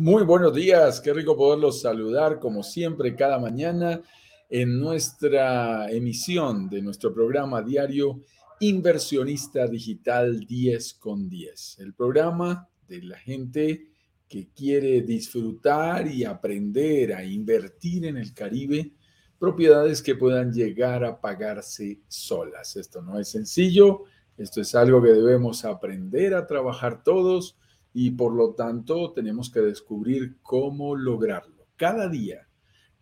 [0.00, 4.00] Muy buenos días, qué rico poderlos saludar como siempre cada mañana
[4.48, 8.18] en nuestra emisión de nuestro programa diario
[8.60, 13.90] Inversionista Digital 10 con 10, el programa de la gente
[14.26, 18.92] que quiere disfrutar y aprender a invertir en el Caribe
[19.38, 22.74] propiedades que puedan llegar a pagarse solas.
[22.74, 24.04] Esto no es sencillo,
[24.38, 27.59] esto es algo que debemos aprender a trabajar todos
[27.92, 31.66] y por lo tanto tenemos que descubrir cómo lograrlo.
[31.76, 32.46] Cada día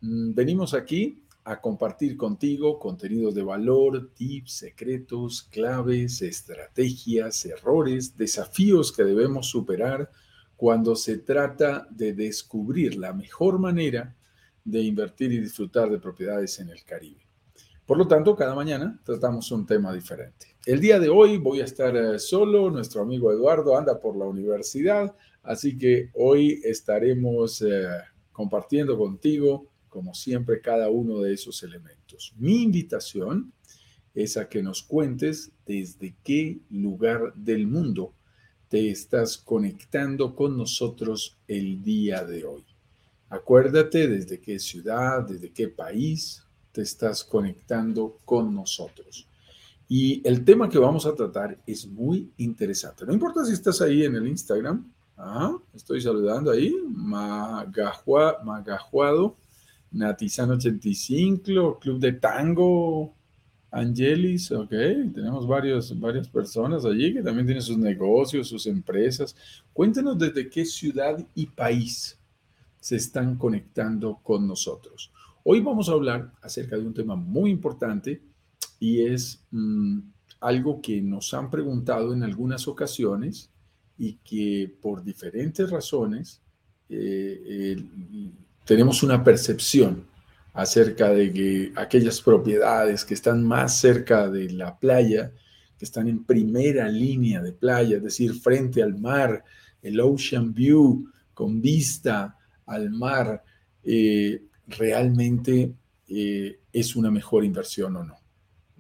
[0.01, 8.93] mm, venimos aquí a compartir contigo contenidos de valor, tips, secretos, claves, estrategias, errores, desafíos
[8.93, 10.11] que debemos superar
[10.57, 14.15] cuando se trata de descubrir la mejor manera
[14.63, 17.27] de invertir y disfrutar de propiedades en el Caribe.
[17.87, 20.58] Por lo tanto, cada mañana tratamos un tema diferente.
[20.69, 24.27] El día de hoy voy a estar eh, solo, nuestro amigo Eduardo anda por la
[24.27, 27.87] universidad, así que hoy estaremos eh,
[28.33, 32.35] compartiendo contigo, como siempre, cada uno de esos elementos.
[32.37, 33.51] Mi invitación
[34.15, 38.13] es a que nos cuentes desde qué lugar del mundo
[38.69, 42.67] te estás conectando con nosotros el día de hoy.
[43.31, 49.28] Acuérdate desde qué ciudad, desde qué país te estás conectando con nosotros.
[49.89, 53.07] Y el tema que vamos a tratar es muy interesante.
[53.07, 54.93] No importa si estás ahí en el Instagram.
[55.17, 56.75] Ah, estoy saludando ahí.
[56.87, 59.39] Magajua, Magajuado,
[59.95, 63.15] Natizano85, Club de Tango,
[63.71, 64.69] Angelis, ok.
[64.69, 69.35] Tenemos varios, varias personas allí que también tienen sus negocios, sus empresas.
[69.73, 72.19] Cuéntenos desde qué ciudad y país
[72.79, 75.11] se están conectando con nosotros.
[75.45, 78.21] Hoy vamos a hablar acerca de un tema muy importante
[78.79, 79.99] y es mm,
[80.41, 83.51] algo que nos han preguntado en algunas ocasiones
[83.97, 86.41] y que por diferentes razones
[86.89, 87.77] eh,
[88.65, 90.07] tenemos una percepción
[90.53, 95.33] acerca de que aquellas propiedades que están más cerca de la playa,
[95.79, 99.45] que están en primera línea de playa, es decir, frente al mar,
[99.83, 103.45] el ocean view, con vista al mar,
[103.85, 105.73] eh, realmente
[106.09, 108.18] eh, es una mejor inversión o no.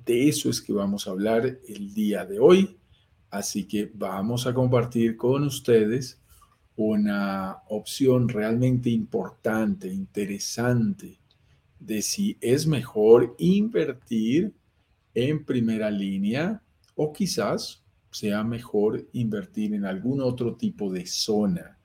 [0.09, 2.79] De eso es que vamos a hablar el día de hoy.
[3.29, 6.19] Así que vamos a compartir con ustedes
[6.77, 11.19] una opción realmente importante, interesante,
[11.79, 14.55] de si es mejor invertir
[15.13, 16.63] en primera línea
[16.95, 21.79] o quizás sea mejor invertir en algún otro tipo de zona,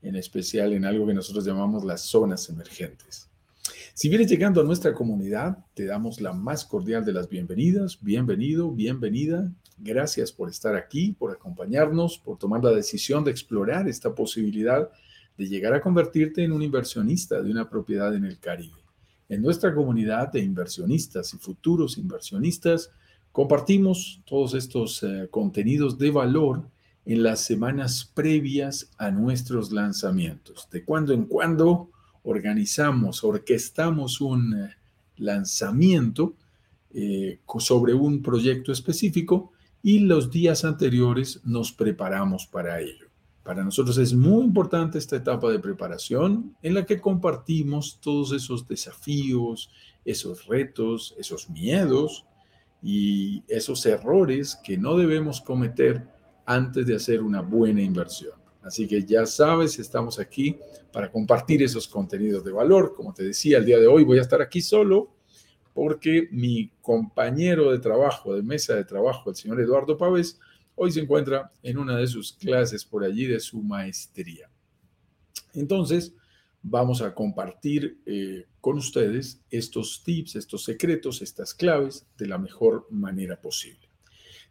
[0.00, 3.25] en especial en algo que nosotros llamamos las zonas emergentes.
[3.96, 7.98] Si vienes llegando a nuestra comunidad, te damos la más cordial de las bienvenidas.
[8.02, 9.50] Bienvenido, bienvenida.
[9.78, 14.90] Gracias por estar aquí, por acompañarnos, por tomar la decisión de explorar esta posibilidad
[15.38, 18.76] de llegar a convertirte en un inversionista de una propiedad en el Caribe.
[19.30, 22.90] En nuestra comunidad de inversionistas y futuros inversionistas,
[23.32, 26.68] compartimos todos estos eh, contenidos de valor
[27.06, 30.68] en las semanas previas a nuestros lanzamientos.
[30.70, 31.88] De cuando en cuando
[32.26, 34.76] organizamos, orquestamos un eh,
[35.16, 36.34] lanzamiento
[36.92, 43.06] eh, sobre un proyecto específico y los días anteriores nos preparamos para ello.
[43.44, 48.66] Para nosotros es muy importante esta etapa de preparación en la que compartimos todos esos
[48.66, 49.70] desafíos,
[50.04, 52.24] esos retos, esos miedos
[52.82, 56.08] y esos errores que no debemos cometer
[56.44, 58.45] antes de hacer una buena inversión.
[58.66, 60.56] Así que ya sabes, estamos aquí
[60.92, 62.94] para compartir esos contenidos de valor.
[62.96, 65.14] Como te decía, el día de hoy voy a estar aquí solo
[65.72, 70.40] porque mi compañero de trabajo, de mesa de trabajo, el señor Eduardo Pávez,
[70.74, 74.50] hoy se encuentra en una de sus clases por allí de su maestría.
[75.54, 76.14] Entonces,
[76.60, 82.88] vamos a compartir eh, con ustedes estos tips, estos secretos, estas claves de la mejor
[82.90, 83.85] manera posible.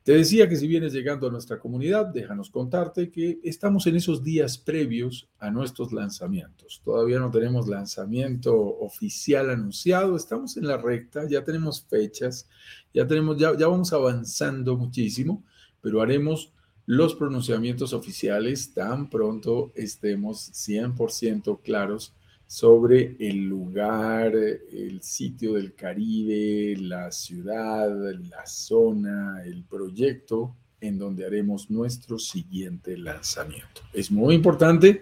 [0.05, 4.23] Te decía que si vienes llegando a nuestra comunidad, déjanos contarte que estamos en esos
[4.23, 6.79] días previos a nuestros lanzamientos.
[6.85, 12.47] Todavía no tenemos lanzamiento oficial anunciado, estamos en la recta, ya tenemos fechas,
[12.93, 15.43] ya tenemos ya, vamos avanzando muchísimo,
[15.81, 16.53] pero haremos
[16.85, 22.13] los pronunciamientos oficiales tan pronto estemos 100% claros
[22.47, 27.89] sobre el lugar, el sitio del Caribe, la ciudad,
[28.29, 33.81] la zona, el proyecto en donde haremos nuestro siguiente lanzamiento.
[33.93, 35.01] Es muy importante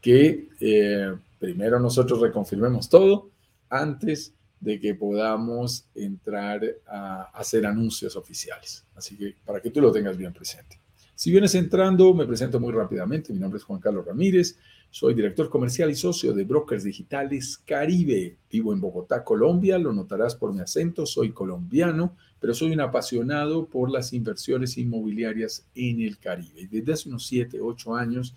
[0.00, 3.30] que eh, primero nosotros reconfirmemos todo
[3.68, 8.84] antes de que podamos entrar a hacer anuncios oficiales.
[8.94, 10.80] Así que para que tú lo tengas bien presente.
[11.14, 13.32] Si vienes entrando, me presento muy rápidamente.
[13.32, 14.58] Mi nombre es Juan Carlos Ramírez.
[14.94, 18.38] Soy director comercial y socio de Brokers Digitales Caribe.
[18.48, 19.76] Vivo en Bogotá, Colombia.
[19.76, 21.04] Lo notarás por mi acento.
[21.04, 26.68] Soy colombiano, pero soy un apasionado por las inversiones inmobiliarias en el Caribe.
[26.70, 28.36] Desde hace unos 7, 8 años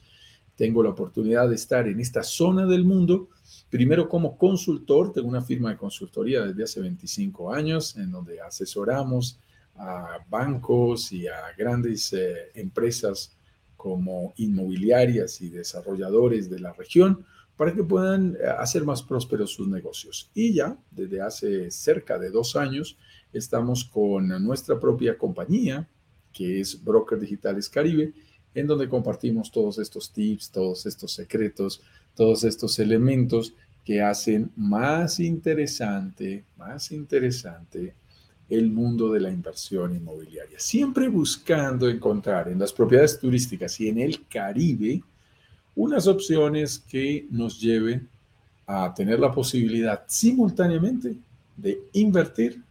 [0.56, 3.30] tengo la oportunidad de estar en esta zona del mundo.
[3.70, 9.40] Primero como consultor, tengo una firma de consultoría desde hace 25 años en donde asesoramos
[9.76, 13.37] a bancos y a grandes eh, empresas
[13.78, 17.26] como inmobiliarias y desarrolladores de la región
[17.56, 20.30] para que puedan eh, hacer más prósperos sus negocios.
[20.34, 22.98] Y ya desde hace cerca de dos años
[23.32, 25.88] estamos con nuestra propia compañía,
[26.34, 28.14] que es Broker Digitales Caribe,
[28.54, 31.82] en donde compartimos todos estos tips, todos estos secretos,
[32.16, 33.54] todos estos elementos
[33.86, 37.96] que hacen más interesante, más interesante
[38.50, 44.00] el mundo de la inversión inmobiliaria, siempre buscando encontrar en las propiedades turísticas y en
[44.00, 45.04] el Caribe
[45.76, 48.08] unas opciones que nos lleven
[48.66, 51.16] a tener la posibilidad simultáneamente
[51.56, 52.62] de invertir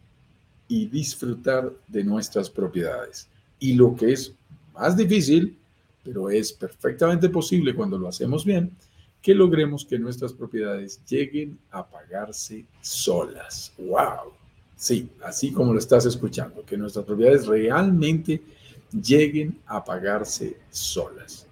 [0.68, 3.28] y disfrutar de nuestras propiedades.
[3.58, 4.32] Y lo que es
[4.74, 5.56] más difícil,
[6.02, 8.70] pero es perfectamente posible cuando lo hacemos bien,
[9.22, 13.72] que logremos que nuestras propiedades lleguen a pagarse solas.
[13.78, 14.32] ¡Wow!
[14.76, 18.42] Sí, así como lo estás escuchando, que nuestras propiedades realmente
[18.92, 21.46] lleguen a pagarse solas.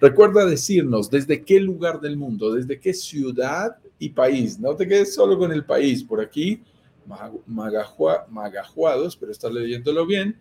[0.00, 4.58] Recuerda decirnos desde qué lugar del mundo, desde qué ciudad y país.
[4.58, 6.02] No te quedes solo con el país.
[6.02, 6.62] Por aquí,
[7.46, 10.38] Magajuados, pero estás leyéndolo bien.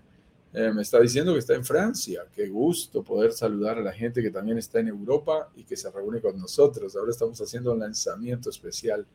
[0.54, 2.22] Eh, me está diciendo que está en Francia.
[2.34, 5.92] Qué gusto poder saludar a la gente que también está en Europa y que se
[5.92, 6.96] reúne con nosotros.
[6.96, 9.06] Ahora estamos haciendo un lanzamiento especial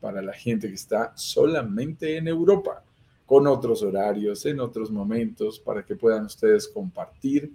[0.00, 2.84] para la gente que está solamente en Europa,
[3.26, 7.52] con otros horarios, en otros momentos, para que puedan ustedes compartir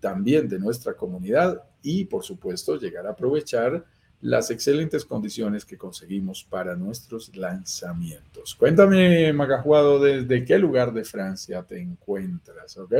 [0.00, 3.84] también de nuestra comunidad y, por supuesto, llegar a aprovechar
[4.20, 8.54] las excelentes condiciones que conseguimos para nuestros lanzamientos.
[8.54, 12.94] Cuéntame, Magajuado, desde qué lugar de Francia te encuentras, ¿ok?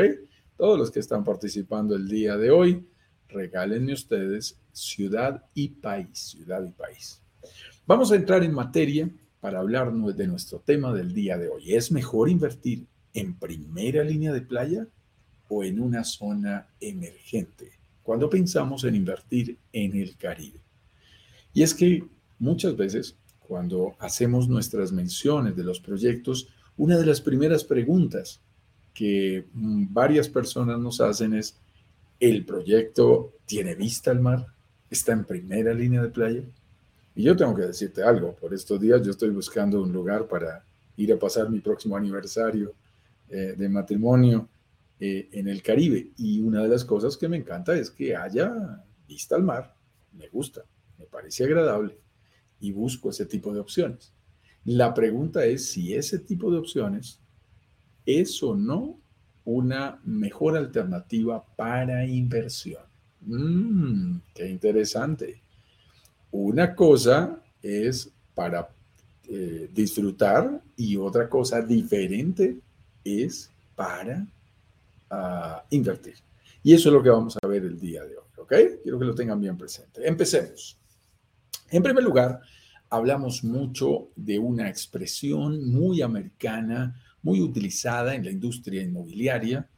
[0.56, 2.84] Todos los que están participando el día de hoy,
[3.28, 7.21] regálenme ustedes ciudad y país, ciudad y país.
[7.84, 11.74] Vamos a entrar en materia para hablar de nuestro tema del día de hoy.
[11.74, 14.86] ¿Es mejor invertir en primera línea de playa
[15.48, 17.72] o en una zona emergente
[18.04, 20.60] cuando pensamos en invertir en el Caribe?
[21.52, 22.04] Y es que
[22.38, 28.40] muchas veces cuando hacemos nuestras menciones de los proyectos, una de las primeras preguntas
[28.94, 31.58] que mm, varias personas nos hacen es,
[32.20, 34.46] ¿el proyecto tiene vista al mar?
[34.88, 36.44] ¿Está en primera línea de playa?
[37.14, 40.64] Y yo tengo que decirte algo, por estos días yo estoy buscando un lugar para
[40.96, 42.74] ir a pasar mi próximo aniversario
[43.28, 44.48] eh, de matrimonio
[44.98, 46.10] eh, en el Caribe.
[46.16, 49.74] Y una de las cosas que me encanta es que haya vista al mar.
[50.12, 50.64] Me gusta,
[50.98, 51.98] me parece agradable
[52.60, 54.12] y busco ese tipo de opciones.
[54.64, 57.18] La pregunta es si ese tipo de opciones
[58.06, 58.98] es o no
[59.44, 62.82] una mejor alternativa para inversión.
[63.22, 65.42] Mmm, qué interesante.
[66.32, 68.68] Una cosa es para
[69.28, 72.56] eh, disfrutar y otra cosa diferente
[73.04, 74.26] es para
[75.10, 76.14] ah, invertir.
[76.62, 78.52] Y eso es lo que vamos a ver el día de hoy, ¿ok?
[78.82, 80.06] Quiero que lo tengan bien presente.
[80.06, 80.78] Empecemos.
[81.70, 82.40] En primer lugar,
[82.88, 89.68] hablamos mucho de una expresión muy americana, muy utilizada en la industria inmobiliaria,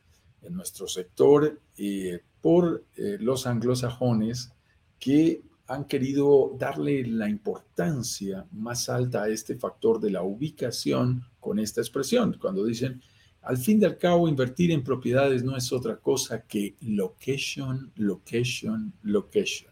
[0.43, 4.53] en nuestro sector, eh, por eh, los anglosajones
[4.99, 11.59] que han querido darle la importancia más alta a este factor de la ubicación con
[11.59, 13.00] esta expresión, cuando dicen,
[13.44, 18.94] al fin y al cabo, invertir en propiedades no es otra cosa que location, location,
[19.02, 19.71] location.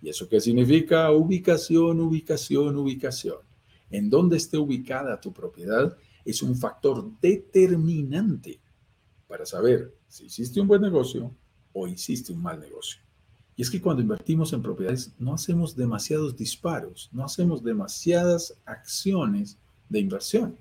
[0.00, 1.12] ¿Y eso qué significa?
[1.12, 3.38] Ubicación, ubicación, ubicación.
[3.90, 5.94] En dónde esté ubicada tu propiedad
[6.24, 8.60] es un factor determinante
[9.26, 11.34] para saber si hiciste un buen negocio
[11.72, 13.02] o hiciste un mal negocio.
[13.60, 19.58] Y es que cuando invertimos en propiedades no hacemos demasiados disparos, no hacemos demasiadas acciones
[19.86, 20.56] de inversión.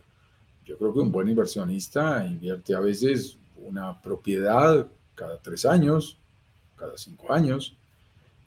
[0.65, 6.17] Yo creo que un buen inversionista invierte a veces una propiedad cada tres años,
[6.75, 7.77] cada cinco años.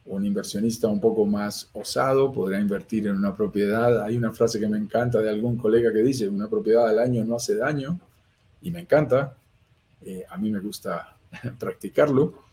[0.04, 4.02] Un inversionista un poco más osado podrá invertir en una propiedad.
[4.02, 7.25] Hay una frase que me encanta de algún colega que dice, una propiedad al año
[7.25, 7.99] no hace daño,
[8.61, 9.35] y me encanta.
[10.02, 11.16] Eh, a mí me gusta
[11.59, 12.51] practicarlo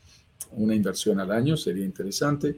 [0.51, 2.58] una inversión al año sería interesante.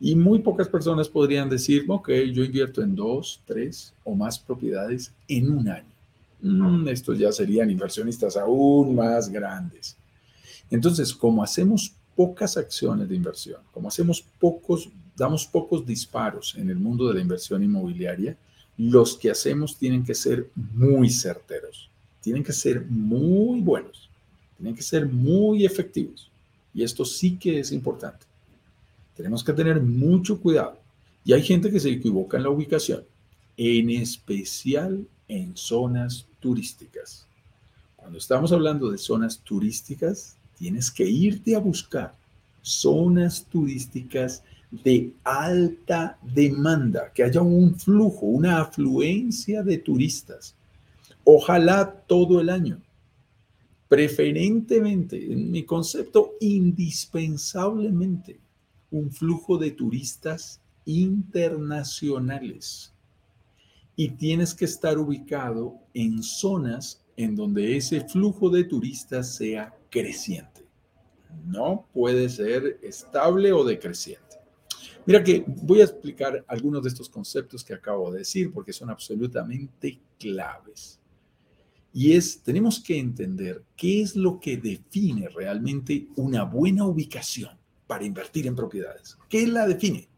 [0.00, 5.12] Y muy pocas personas podrían decir, ok, yo invierto en dos, tres o más propiedades
[5.28, 5.92] en un año.
[6.40, 9.96] Mm, estos ya serían inversionistas aún más grandes.
[10.70, 16.76] Entonces, como hacemos pocas acciones de inversión, como hacemos pocos, damos pocos disparos en el
[16.76, 18.36] mundo de la inversión inmobiliaria,
[18.76, 21.88] los que hacemos tienen que ser muy certeros,
[22.20, 24.10] tienen que ser muy buenos,
[24.56, 26.31] tienen que ser muy efectivos.
[26.74, 28.26] Y esto sí que es importante.
[29.16, 30.78] Tenemos que tener mucho cuidado.
[31.24, 33.04] Y hay gente que se equivoca en la ubicación,
[33.56, 37.26] en especial en zonas turísticas.
[37.96, 42.14] Cuando estamos hablando de zonas turísticas, tienes que irte a buscar
[42.62, 50.54] zonas turísticas de alta demanda, que haya un flujo, una afluencia de turistas.
[51.24, 52.80] Ojalá todo el año.
[53.92, 58.40] Preferentemente, en mi concepto, indispensablemente,
[58.90, 62.94] un flujo de turistas internacionales.
[63.94, 70.64] Y tienes que estar ubicado en zonas en donde ese flujo de turistas sea creciente.
[71.44, 74.38] No puede ser estable o decreciente.
[75.04, 78.88] Mira que voy a explicar algunos de estos conceptos que acabo de decir porque son
[78.88, 80.98] absolutamente claves.
[81.92, 87.50] Y es, tenemos que entender qué es lo que define realmente una buena ubicación
[87.86, 89.18] para invertir en propiedades.
[89.28, 90.08] ¿Qué la define?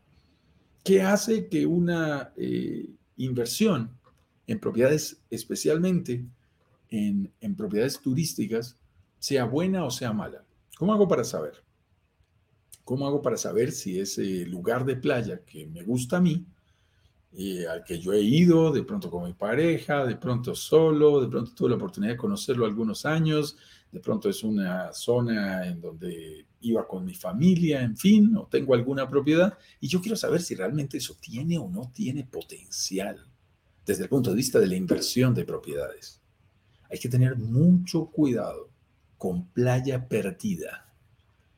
[0.85, 3.91] ¿Qué hace que una eh, inversión
[4.47, 6.25] en propiedades, especialmente
[6.91, 8.77] en, en propiedades turísticas,
[9.19, 10.45] sea buena o sea mala?
[10.77, 11.55] ¿Cómo hago para saber?
[12.85, 16.47] ¿Cómo hago para saber si ese lugar de playa que me gusta a mí,
[17.37, 21.29] eh, al que yo he ido, de pronto con mi pareja, de pronto solo, de
[21.29, 23.57] pronto tuve la oportunidad de conocerlo algunos años,
[23.91, 28.75] de pronto es una zona en donde iba con mi familia, en fin, o tengo
[28.75, 33.27] alguna propiedad, y yo quiero saber si realmente eso tiene o no tiene potencial
[33.85, 36.21] desde el punto de vista de la inversión de propiedades.
[36.91, 38.71] Hay que tener mucho cuidado
[39.19, 40.85] con playa perdida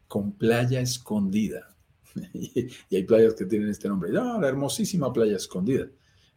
[0.08, 1.75] con playa escondida.
[2.32, 4.10] y hay playas que tienen este nombre.
[4.10, 5.86] No, la hermosísima playa escondida.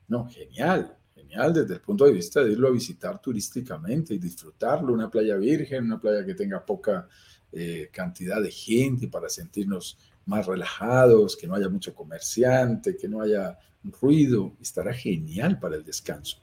[0.08, 4.94] No, genial, genial desde el punto de vista de irlo a visitar turísticamente y disfrutarlo.
[4.94, 7.08] Una playa virgen, una playa que tenga poca
[7.52, 13.22] eh, cantidad de gente para sentirnos más relajados, que no haya mucho comerciante, que no
[13.22, 13.58] haya
[14.02, 14.54] ruido.
[14.62, 16.40] Estará genial para el descanso.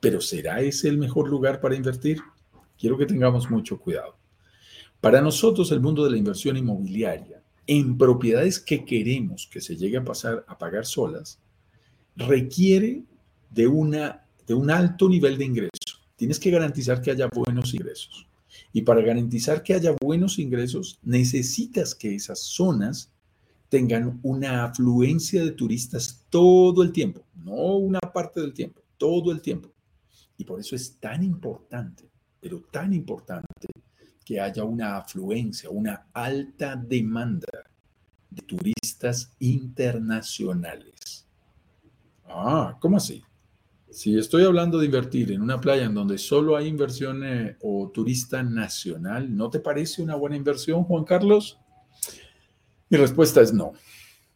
[0.00, 2.20] Pero ¿será ese el mejor lugar para invertir?
[2.78, 4.16] Quiero que tengamos mucho cuidado.
[5.00, 7.33] Para nosotros, el mundo de la inversión inmobiliaria
[7.66, 11.38] en propiedades que queremos que se llegue a pasar a pagar solas
[12.16, 13.02] requiere
[13.50, 15.70] de, una, de un alto nivel de ingreso.
[16.16, 18.26] Tienes que garantizar que haya buenos ingresos.
[18.72, 23.10] Y para garantizar que haya buenos ingresos, necesitas que esas zonas
[23.68, 29.40] tengan una afluencia de turistas todo el tiempo, no una parte del tiempo, todo el
[29.40, 29.68] tiempo.
[30.36, 32.08] Y por eso es tan importante,
[32.40, 33.66] pero tan importante
[34.24, 37.64] que haya una afluencia, una alta demanda
[38.30, 41.26] de turistas internacionales.
[42.26, 43.22] Ah, ¿cómo así?
[43.90, 47.90] Si estoy hablando de invertir en una playa en donde solo hay inversión eh, o
[47.94, 51.60] turista nacional, ¿no te parece una buena inversión, Juan Carlos?
[52.88, 53.72] Mi respuesta es no.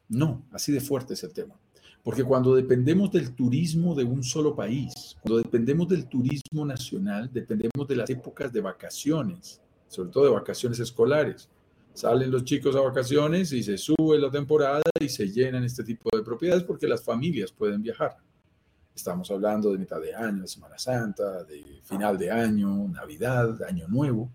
[0.09, 1.59] No, así de fuerte es el tema.
[2.04, 7.87] Porque cuando dependemos del turismo de un solo país, cuando dependemos del turismo nacional, dependemos
[7.88, 11.49] de las épocas de vacaciones, sobre todo de vacaciones escolares.
[11.95, 16.09] Salen los chicos a vacaciones y se sube la temporada y se llenan este tipo
[16.16, 18.16] de propiedades porque las familias pueden viajar.
[18.95, 24.30] Estamos hablando de mitad de año, Semana Santa, de final de año, Navidad, Año Nuevo.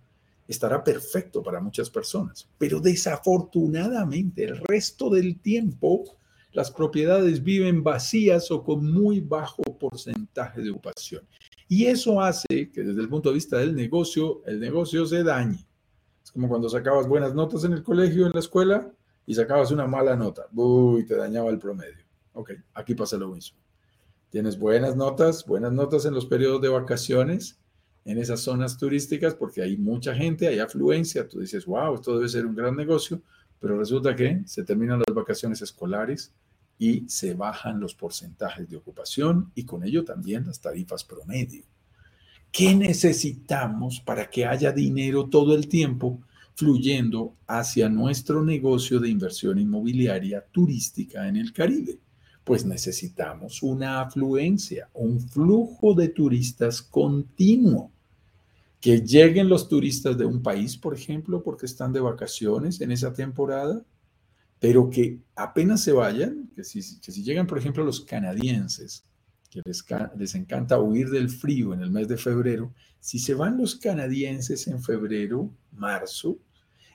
[0.48, 6.18] Estará perfecto para muchas personas, pero desafortunadamente el resto del tiempo
[6.54, 11.28] las propiedades viven vacías o con muy bajo porcentaje de ocupación.
[11.68, 15.66] Y eso hace que desde el punto de vista del negocio, el negocio se dañe.
[16.24, 18.92] Es como cuando sacabas buenas notas en el colegio, en la escuela,
[19.26, 20.48] y sacabas una mala nota.
[20.54, 22.06] Uy, te dañaba el promedio.
[22.34, 23.58] Ok, aquí pasa lo mismo.
[24.30, 27.60] Tienes buenas notas, buenas notas en los periodos de vacaciones,
[28.06, 31.28] en esas zonas turísticas, porque hay mucha gente, hay afluencia.
[31.28, 33.22] Tú dices, wow, esto debe ser un gran negocio,
[33.60, 36.34] pero resulta que se terminan las vacaciones escolares
[36.78, 41.64] y se bajan los porcentajes de ocupación y con ello también las tarifas promedio.
[42.52, 46.22] ¿Qué necesitamos para que haya dinero todo el tiempo
[46.56, 51.98] fluyendo hacia nuestro negocio de inversión inmobiliaria turística en el Caribe?
[52.44, 57.92] Pues necesitamos una afluencia, un flujo de turistas continuo.
[58.80, 63.14] Que lleguen los turistas de un país, por ejemplo, porque están de vacaciones en esa
[63.14, 63.82] temporada,
[64.64, 66.82] pero que apenas se vayan, que si,
[67.22, 69.04] llegan, por ejemplo, los canadienses,
[69.50, 69.84] que les,
[70.16, 74.66] les, encanta huir del frío en el mes de febrero, si se van los canadienses
[74.68, 76.38] en febrero, marzo,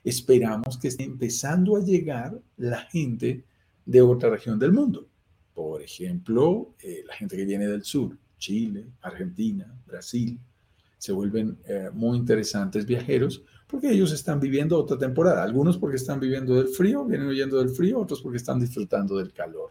[0.02, 3.44] esperamos que esté empezando a llegar la gente
[3.84, 5.06] de otra región del mundo.
[5.52, 10.40] Por ejemplo, eh, la gente que viene del sur, Chile, Argentina, Brasil,
[10.98, 15.42] se vuelven eh, muy interesantes viajeros porque ellos están viviendo otra temporada.
[15.42, 19.32] Algunos porque están viviendo del frío, vienen huyendo del frío, otros porque están disfrutando del
[19.32, 19.70] calor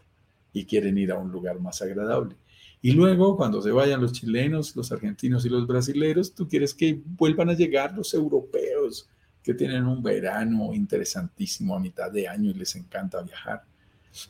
[0.52, 2.36] y quieren ir a un lugar más agradable.
[2.80, 7.02] Y luego, cuando se vayan los chilenos, los argentinos y los brasileños, tú quieres que
[7.04, 9.08] vuelvan a llegar los europeos,
[9.42, 13.64] que tienen un verano interesantísimo a mitad de año y les encanta viajar.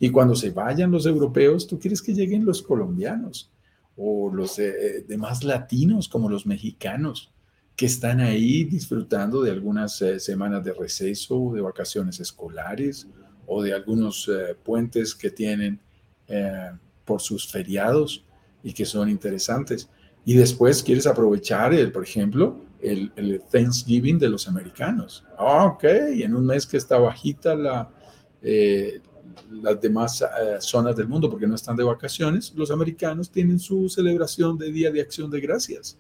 [0.00, 3.50] Y cuando se vayan los europeos, tú quieres que lleguen los colombianos
[3.98, 7.32] o los eh, demás latinos como los mexicanos
[7.74, 13.08] que están ahí disfrutando de algunas eh, semanas de receso, de vacaciones escolares
[13.46, 15.80] o de algunos eh, puentes que tienen
[17.06, 18.22] por sus feriados
[18.62, 19.88] y que son interesantes.
[20.26, 25.24] Y después quieres aprovechar, el, por ejemplo, el, Thanksgiving de los americanos.
[25.38, 27.90] Ah, ok, en un mes que está bajita la,
[28.42, 29.00] eh,
[29.50, 33.88] las demás eh, zonas del mundo porque no están de vacaciones, los americanos tienen su
[33.88, 35.98] celebración de Día de Acción de Gracias.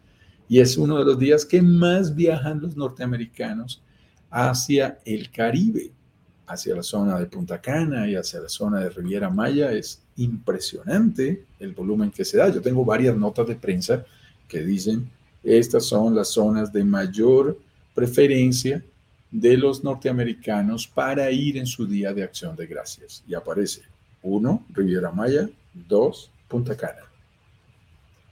[0.48, 3.82] Y es uno de los días que más viajan los norteamericanos
[4.30, 5.92] hacia el Caribe,
[6.46, 9.72] hacia la zona de Punta Cana y hacia la zona de Riviera Maya.
[9.72, 12.48] Es impresionante el volumen que se da.
[12.48, 14.04] Yo tengo varias notas de prensa
[14.48, 15.10] que dicen,
[15.42, 17.58] estas son las zonas de mayor
[17.94, 18.82] preferencia
[19.30, 23.22] de los norteamericanos para ir en su día de acción de gracias.
[23.26, 23.82] Y aparece
[24.22, 27.02] uno, Riviera Maya, dos, Punta Cana.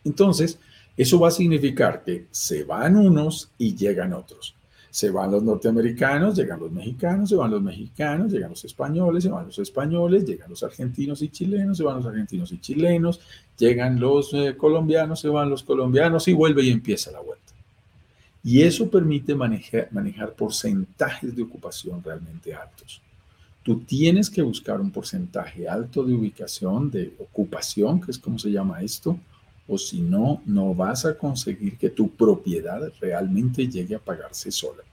[0.05, 0.59] Entonces,
[0.97, 4.55] eso va a significar que se van unos y llegan otros.
[4.91, 9.29] Se van los norteamericanos, llegan los mexicanos, se van los mexicanos, llegan los españoles, se
[9.29, 13.21] van los españoles, llegan los argentinos y chilenos, se van los argentinos y chilenos,
[13.59, 17.53] llegan los eh, colombianos, se van los colombianos y vuelve y empieza la vuelta.
[18.47, 23.03] Y eso permite manejar, manejar porcentajes de ocupación realmente altos.
[23.65, 28.53] Tú tienes que buscar un porcentaje alto de ubicación, de ocupación, que es como se
[28.53, 29.19] llama esto,
[29.67, 34.85] o si no, no vas a conseguir que tu propiedad realmente llegue a pagarse sola.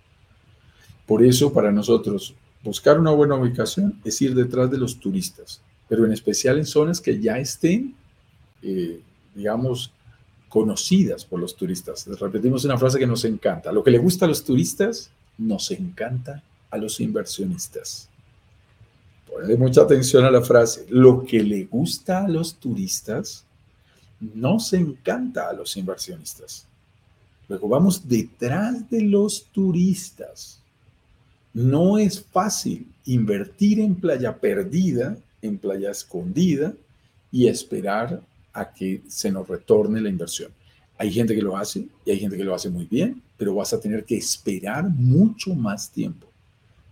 [1.05, 6.07] Por eso, para nosotros, buscar una buena ubicación es ir detrás de los turistas, pero
[6.07, 7.93] en especial en zonas que ya estén,
[8.63, 8.99] eh,
[9.35, 9.93] digamos,
[10.53, 12.05] conocidas por los turistas.
[12.05, 13.71] Repetimos una frase que nos encanta.
[13.71, 18.07] Lo que le gusta a los turistas, nos encanta a los inversionistas.
[19.27, 20.85] Ponle mucha atención a la frase.
[20.89, 23.45] Lo que le gusta a los turistas,
[24.19, 26.67] nos encanta a los inversionistas.
[27.49, 30.59] Luego vamos detrás de los turistas.
[31.51, 36.75] No es fácil invertir en playa perdida, en playa escondida
[37.31, 38.21] y esperar
[38.53, 40.51] a que se nos retorne la inversión.
[40.97, 43.73] Hay gente que lo hace y hay gente que lo hace muy bien, pero vas
[43.73, 46.27] a tener que esperar mucho más tiempo.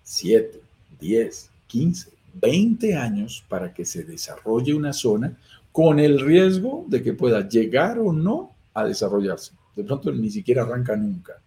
[0.03, 0.59] Siete,
[0.99, 5.37] diez, quince, veinte años para que se desarrolle una zona
[5.71, 9.53] con el riesgo de que pueda llegar o no a desarrollarse.
[9.75, 11.41] De pronto ni siquiera arranca nunca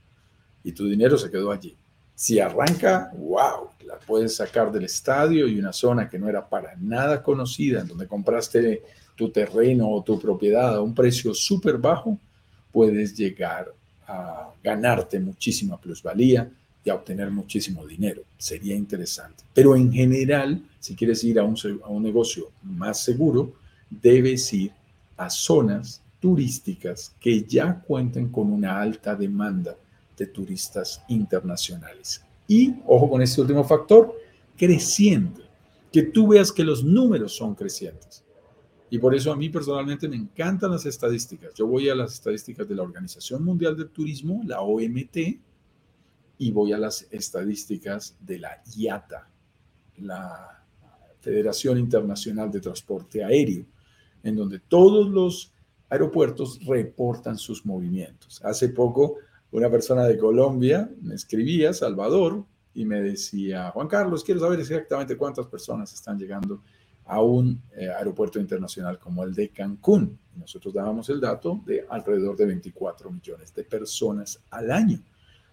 [0.62, 1.76] y tu dinero se quedó allí.
[2.14, 6.74] Si arranca, wow, la puedes sacar del estadio y una zona que no era para
[6.76, 8.82] nada conocida, en donde compraste
[9.14, 12.18] tu terreno o tu propiedad a un precio súper bajo,
[12.72, 13.72] puedes llegar
[14.06, 16.50] a ganarte muchísima plusvalía
[16.84, 18.22] y a obtener muchísimo dinero.
[18.36, 19.44] Sería interesante.
[19.54, 23.54] Pero en general, si quieres ir a un, a un negocio más seguro,
[23.88, 24.72] debes ir
[25.16, 29.76] a zonas turísticas que ya cuenten con una alta demanda
[30.16, 32.22] de turistas internacionales.
[32.48, 34.14] Y, ojo con este último factor,
[34.56, 35.42] creciente,
[35.92, 38.23] que tú veas que los números son crecientes.
[38.94, 41.52] Y por eso a mí personalmente me encantan las estadísticas.
[41.54, 45.16] Yo voy a las estadísticas de la Organización Mundial del Turismo, la OMT,
[46.38, 49.28] y voy a las estadísticas de la IATA,
[49.96, 50.64] la
[51.18, 53.66] Federación Internacional de Transporte Aéreo
[54.22, 55.52] en donde todos los
[55.88, 58.40] aeropuertos reportan sus movimientos.
[58.44, 59.16] Hace poco
[59.50, 65.16] una persona de Colombia me escribía, Salvador, y me decía, Juan Carlos, quiero saber exactamente
[65.16, 66.62] cuántas personas están llegando
[67.06, 70.18] a un eh, aeropuerto internacional como el de Cancún.
[70.36, 74.98] Nosotros dábamos el dato de alrededor de 24 millones de personas al año.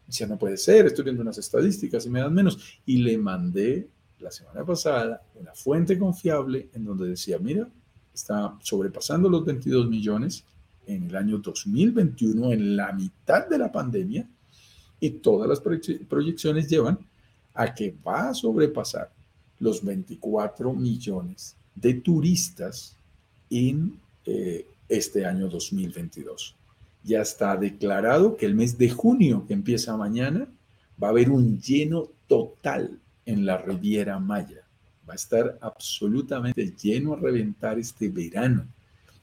[0.08, 2.80] Decía, no puede ser, estoy viendo unas estadísticas y me dan menos.
[2.86, 7.68] Y le mandé la semana pasada una fuente confiable en donde decía, mira,
[8.14, 10.46] está sobrepasando los 22 millones
[10.86, 14.28] en el año 2021, en la mitad de la pandemia,
[15.00, 17.00] y todas las proyecciones llevan
[17.54, 19.12] a que va a sobrepasar
[19.62, 22.98] los 24 millones de turistas
[23.50, 26.56] en eh, este año 2022.
[27.04, 30.50] Ya está declarado que el mes de junio, que empieza mañana,
[31.02, 34.64] Va a haber un lleno total en la Riviera Maya.
[35.08, 38.68] Va a estar absolutamente lleno a reventar este verano.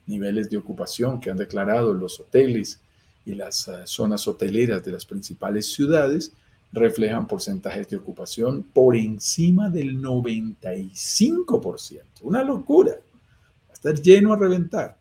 [0.07, 2.81] Niveles de ocupación que han declarado los hoteles
[3.25, 6.33] y las eh, zonas hoteleras de las principales ciudades
[6.73, 12.03] reflejan porcentajes de ocupación por encima del 95%.
[12.23, 12.93] Una locura.
[12.93, 14.99] Va a estar lleno a reventar.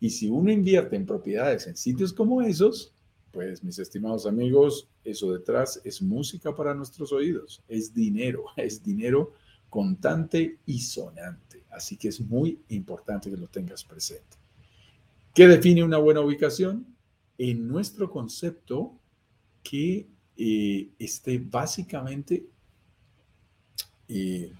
[0.00, 2.94] Y si uno invierte en propiedades en sitios como esos,
[3.32, 9.32] pues mis estimados amigos, eso detrás es música para nuestros oídos, es dinero, es dinero
[9.68, 11.62] contante y sonante.
[11.70, 14.36] Así que es muy importante que lo tengas presente.
[15.34, 16.86] ¿Qué define una buena ubicación?
[17.38, 18.92] En nuestro concepto,
[19.62, 20.08] que
[20.42, 22.46] eh, esté básicamente
[24.08, 24.50] eh,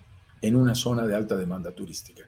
[0.43, 2.23] en una zona de alta demanda turística.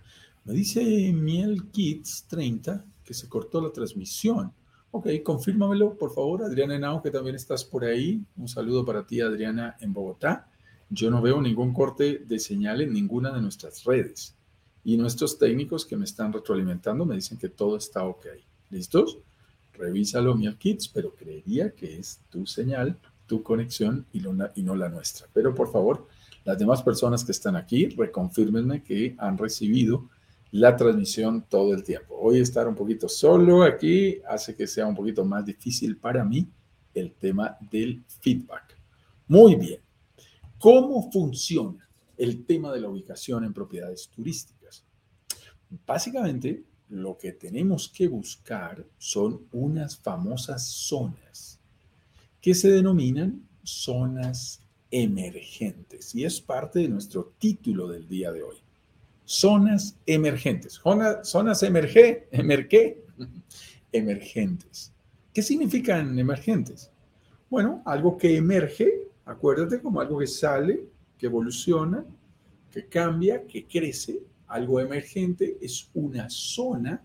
[0.45, 4.55] Me dice Miel Kids 30 que se cortó la transmisión.
[4.91, 8.25] Ok, confírmamelo, por favor, Adriana Henao, que también estás por ahí.
[8.39, 10.51] Un saludo para ti, Adriana, en Bogotá.
[10.89, 14.35] Yo no veo ningún corte de señal en ninguna de nuestras redes.
[14.83, 18.29] Y nuestros técnicos que me están retroalimentando me dicen que todo está ok.
[18.71, 19.19] ¿Listos?
[19.75, 22.99] Revísalo, mi Kids, pero creería que es tu señal,
[23.33, 25.27] tu conexión y, no la nuestra.
[25.33, 26.07] Pero por favor,
[26.45, 30.11] las demás personas que están aquí, reconfírmenme que han recibido
[30.51, 32.15] la transmisión todo el tiempo.
[32.21, 36.47] Hoy estar un poquito solo aquí hace que sea un poquito más difícil para mí
[36.93, 38.79] el tema del feedback.
[39.29, 39.81] Muy bien.
[40.59, 44.85] ¿Cómo funciona el tema de la ubicación en propiedades turísticas?
[45.87, 51.52] Básicamente, lo que tenemos que buscar son unas famosas zonas
[52.43, 58.57] que se denominan zonas emergentes y es parte de nuestro título del día de hoy
[59.33, 60.81] zonas emergentes.
[61.23, 63.03] Zonas emerge, emerge,
[63.93, 64.93] emergentes.
[65.33, 66.91] ¿Qué significan emergentes?
[67.49, 70.85] Bueno, algo que emerge, acuérdate, como algo que sale,
[71.17, 72.05] que evoluciona,
[72.71, 74.21] que cambia, que crece.
[74.49, 77.03] Algo emergente es una zona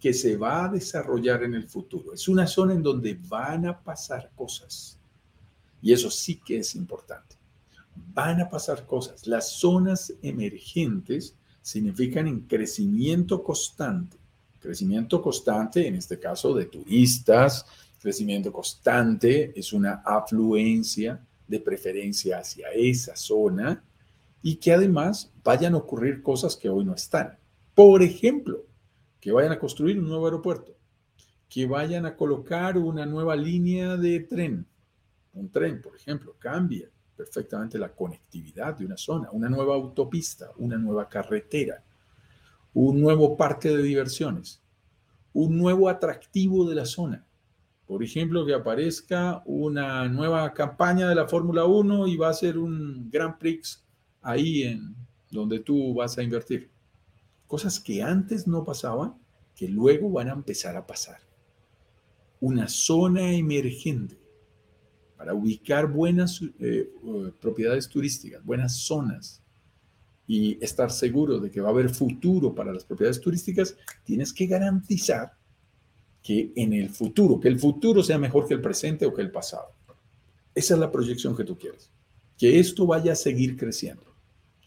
[0.00, 2.12] que se va a desarrollar en el futuro.
[2.14, 4.98] Es una zona en donde van a pasar cosas.
[5.82, 7.36] Y eso sí que es importante.
[8.14, 9.26] Van a pasar cosas.
[9.26, 14.16] Las zonas emergentes significan en crecimiento constante.
[14.60, 17.66] Crecimiento constante, en este caso, de turistas,
[18.00, 23.82] crecimiento constante es una afluencia de preferencia hacia esa zona
[24.42, 27.36] y que además vayan a ocurrir cosas que hoy no están.
[27.74, 28.67] Por ejemplo,
[29.20, 30.76] que vayan a construir un nuevo aeropuerto,
[31.48, 34.66] que vayan a colocar una nueva línea de tren.
[35.34, 40.78] Un tren, por ejemplo, cambia perfectamente la conectividad de una zona, una nueva autopista, una
[40.78, 41.82] nueva carretera,
[42.74, 44.62] un nuevo parque de diversiones,
[45.32, 47.24] un nuevo atractivo de la zona.
[47.86, 52.58] Por ejemplo, que aparezca una nueva campaña de la Fórmula 1 y va a ser
[52.58, 53.82] un Grand Prix
[54.22, 54.94] ahí en
[55.30, 56.70] donde tú vas a invertir.
[57.48, 59.14] Cosas que antes no pasaban,
[59.56, 61.18] que luego van a empezar a pasar.
[62.40, 64.16] Una zona emergente
[65.16, 66.88] para ubicar buenas eh,
[67.40, 69.42] propiedades turísticas, buenas zonas
[70.28, 74.46] y estar seguro de que va a haber futuro para las propiedades turísticas, tienes que
[74.46, 75.32] garantizar
[76.22, 79.32] que en el futuro, que el futuro sea mejor que el presente o que el
[79.32, 79.72] pasado.
[80.54, 81.90] Esa es la proyección que tú quieres.
[82.36, 84.04] Que esto vaya a seguir creciendo.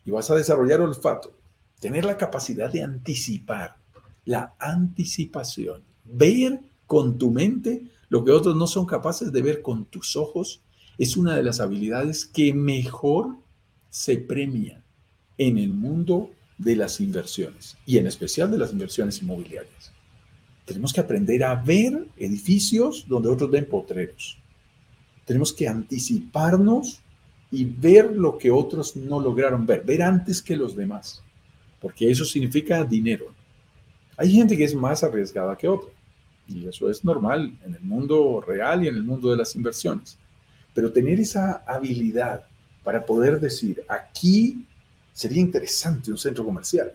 [0.04, 1.38] Y vas a desarrollar olfato,
[1.82, 3.76] tener la capacidad de anticipar,
[4.24, 9.86] la anticipación, ver con tu mente lo que otros no son capaces de ver con
[9.86, 10.62] tus ojos
[10.98, 13.36] es una de las habilidades que mejor
[13.90, 14.84] se premia
[15.38, 19.92] en el mundo de las inversiones y en especial de las inversiones inmobiliarias.
[20.66, 24.38] Tenemos que aprender a ver edificios donde otros ven potreros.
[25.26, 27.02] Tenemos que anticiparnos
[27.50, 31.24] y ver lo que otros no lograron ver, ver antes que los demás,
[31.82, 33.34] porque eso significa dinero.
[34.16, 35.90] Hay gente que es más arriesgada que otra.
[36.48, 40.18] Y eso es normal en el mundo real y en el mundo de las inversiones.
[40.74, 42.46] Pero tener esa habilidad
[42.84, 44.66] para poder decir, aquí
[45.12, 46.94] sería interesante un centro comercial.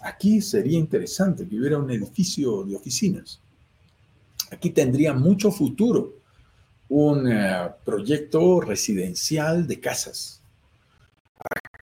[0.00, 3.40] Aquí sería interesante que hubiera un edificio de oficinas.
[4.50, 6.14] Aquí tendría mucho futuro
[6.88, 10.41] un eh, proyecto residencial de casas.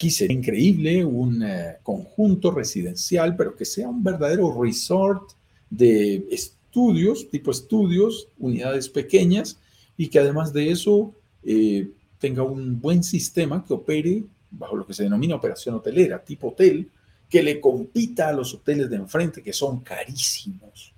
[0.00, 5.32] Aquí increíble un eh, conjunto residencial, pero que sea un verdadero resort
[5.68, 9.58] de estudios, tipo estudios, unidades pequeñas,
[9.98, 14.94] y que además de eso eh, tenga un buen sistema que opere bajo lo que
[14.94, 16.88] se denomina operación hotelera, tipo hotel,
[17.28, 20.94] que le compita a los hoteles de enfrente, que son carísimos,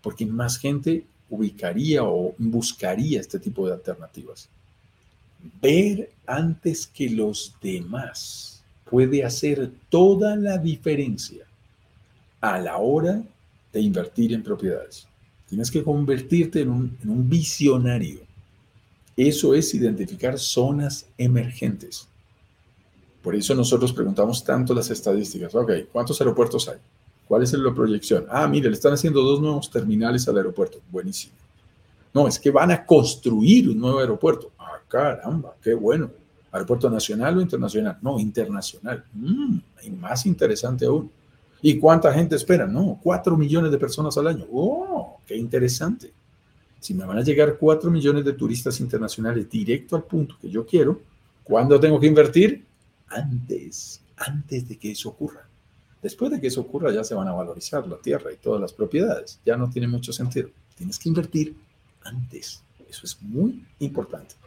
[0.00, 4.48] porque más gente ubicaría o buscaría este tipo de alternativas.
[5.60, 11.44] Ver antes que los demás puede hacer toda la diferencia
[12.40, 13.22] a la hora
[13.72, 15.06] de invertir en propiedades.
[15.48, 18.20] Tienes que convertirte en un, visionario.
[19.16, 22.08] Eso es identificar zonas emergentes.
[23.22, 25.54] Por eso nosotros preguntamos tanto las estadísticas.
[25.54, 26.78] Ok, ¿cuántos aeropuertos hay?
[27.28, 28.26] ¿Cuál es la proyección?
[28.30, 30.78] Ah, mire, le están haciendo dos nuevos terminales al aeropuerto.
[30.90, 31.34] Buenísimo.
[32.12, 34.50] No, es que van a construir un nuevo aeropuerto.
[34.90, 36.10] Caramba, qué bueno.
[36.50, 37.96] ¿Aeropuerto nacional o internacional?
[38.02, 39.04] No, internacional.
[39.14, 41.10] Mm, y más interesante aún.
[41.62, 42.66] ¿Y cuánta gente espera?
[42.66, 44.46] No, cuatro millones de personas al año.
[44.50, 46.12] ¡Oh, qué interesante!
[46.80, 50.66] Si me van a llegar cuatro millones de turistas internacionales directo al punto que yo
[50.66, 51.00] quiero,
[51.44, 52.66] ¿cuándo tengo que invertir?
[53.08, 55.46] Antes, antes de que eso ocurra.
[56.02, 58.72] Después de que eso ocurra ya se van a valorizar la tierra y todas las
[58.72, 59.38] propiedades.
[59.44, 60.48] Ya no tiene mucho sentido.
[60.76, 61.54] Tienes que invertir
[62.02, 62.62] antes.
[62.88, 64.39] Eso es muy importante.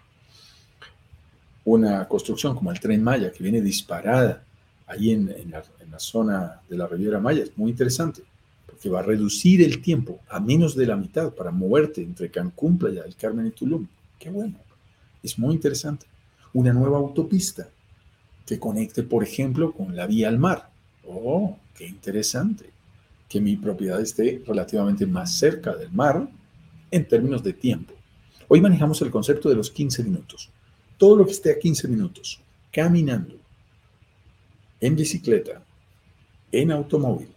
[1.65, 4.43] Una construcción como el tren Maya, que viene disparada
[4.85, 8.21] ahí en, la, en la zona de la Riviera Maya, es muy interesante,
[8.65, 12.77] porque va a reducir el tiempo a menos de la mitad para moverte entre Cancún,
[12.77, 13.87] Playa del Carmen y Tulum.
[14.19, 14.55] Qué bueno.
[15.21, 16.05] Es muy interesante.
[16.53, 17.69] Una nueva autopista
[18.45, 20.69] que conecte, por ejemplo, con la vía al mar.
[21.07, 22.69] Oh, qué interesante.
[23.29, 26.27] Que mi propiedad esté relativamente más cerca del mar
[26.91, 27.93] en términos de tiempo.
[28.47, 30.51] Hoy manejamos el concepto de los 15 minutos.
[30.97, 33.35] Todo lo que esté a 15 minutos, caminando,
[34.79, 35.63] en bicicleta,
[36.51, 37.29] en automóvil,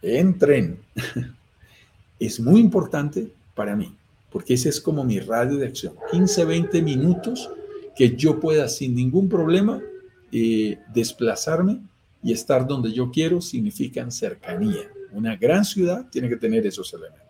[0.00, 0.78] en tren,
[2.18, 3.94] es muy importante para mí,
[4.30, 5.94] porque ese es como mi radio de acción.
[6.10, 7.50] 15, 20 minutos
[7.94, 9.80] que yo pueda sin ningún problema
[10.30, 11.80] eh, desplazarme
[12.22, 14.90] y estar donde yo quiero significan cercanía.
[15.12, 17.21] Una gran ciudad tiene que tener esos elementos.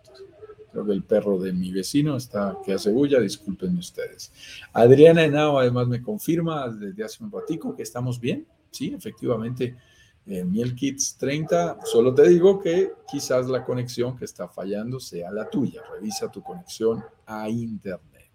[0.73, 4.33] Creo que el perro de mi vecino está que hace bulla, disculpen ustedes.
[4.73, 8.47] Adriana Henao además me confirma desde hace un ratico que estamos bien.
[8.71, 9.77] Sí, efectivamente,
[10.25, 15.29] en Miel Kids 30, solo te digo que quizás la conexión que está fallando sea
[15.31, 15.83] la tuya.
[15.93, 18.31] Revisa tu conexión a Internet.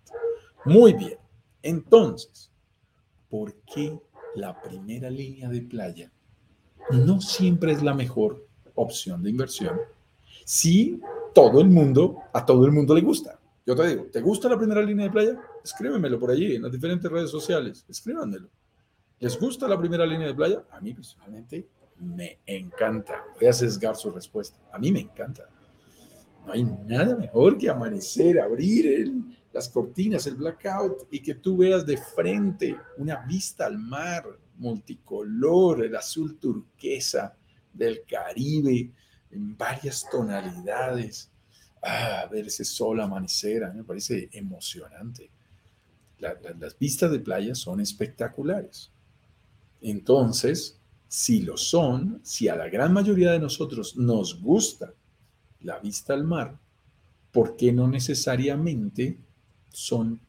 [0.64, 1.18] Muy bien.
[1.60, 2.52] Entonces,
[3.28, 3.98] ¿por qué
[4.36, 6.12] la primera línea de playa
[6.92, 8.46] no siempre es la mejor
[8.76, 9.76] opción de inversión?
[10.44, 11.00] Si
[11.34, 13.38] todo el mundo, a todo el mundo le gusta.
[13.66, 15.40] Yo te digo, ¿te gusta la primera línea de playa?
[15.62, 17.84] Escríbemelo por allí, en las diferentes redes sociales.
[17.88, 18.48] Escríbanmelo.
[19.20, 20.64] ¿Les gusta la primera línea de playa?
[20.70, 23.24] A mí personalmente me encanta.
[23.38, 24.58] Voy a sesgar su respuesta.
[24.72, 25.48] A mí me encanta.
[26.46, 29.12] No hay nada mejor que amanecer, abrir
[29.52, 34.24] las cortinas, el blackout y que tú veas de frente una vista al mar
[34.56, 37.36] multicolor, el azul turquesa
[37.72, 38.92] del Caribe,
[39.30, 41.30] en varias tonalidades.
[41.82, 45.30] Ah, ver ese sol amanecer, a mí me parece emocionante.
[46.18, 48.90] las vistas de playa son espectaculares.
[49.80, 54.92] Entonces, si lo son, si a la gran mayoría de nosotros nos gusta
[55.60, 56.58] la vista al mar,
[57.32, 59.18] ¿por qué no necesariamente
[59.70, 60.20] son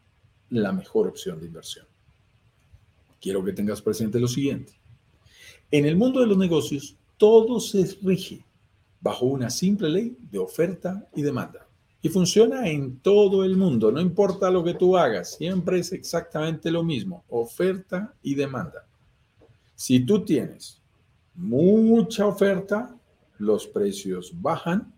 [0.50, 1.86] la mejor opción de inversión?
[3.20, 4.74] Quiero que tengas presente lo siguiente.
[5.72, 8.44] En el mundo de los negocios, todo se rige
[9.02, 11.68] bajo una simple ley de oferta y demanda.
[12.02, 16.72] Y funciona en todo el mundo, no importa lo que tú hagas, siempre es exactamente
[16.72, 18.88] lo mismo, oferta y demanda.
[19.76, 20.82] Si tú tienes
[21.36, 22.96] mucha oferta,
[23.38, 24.94] los precios bajan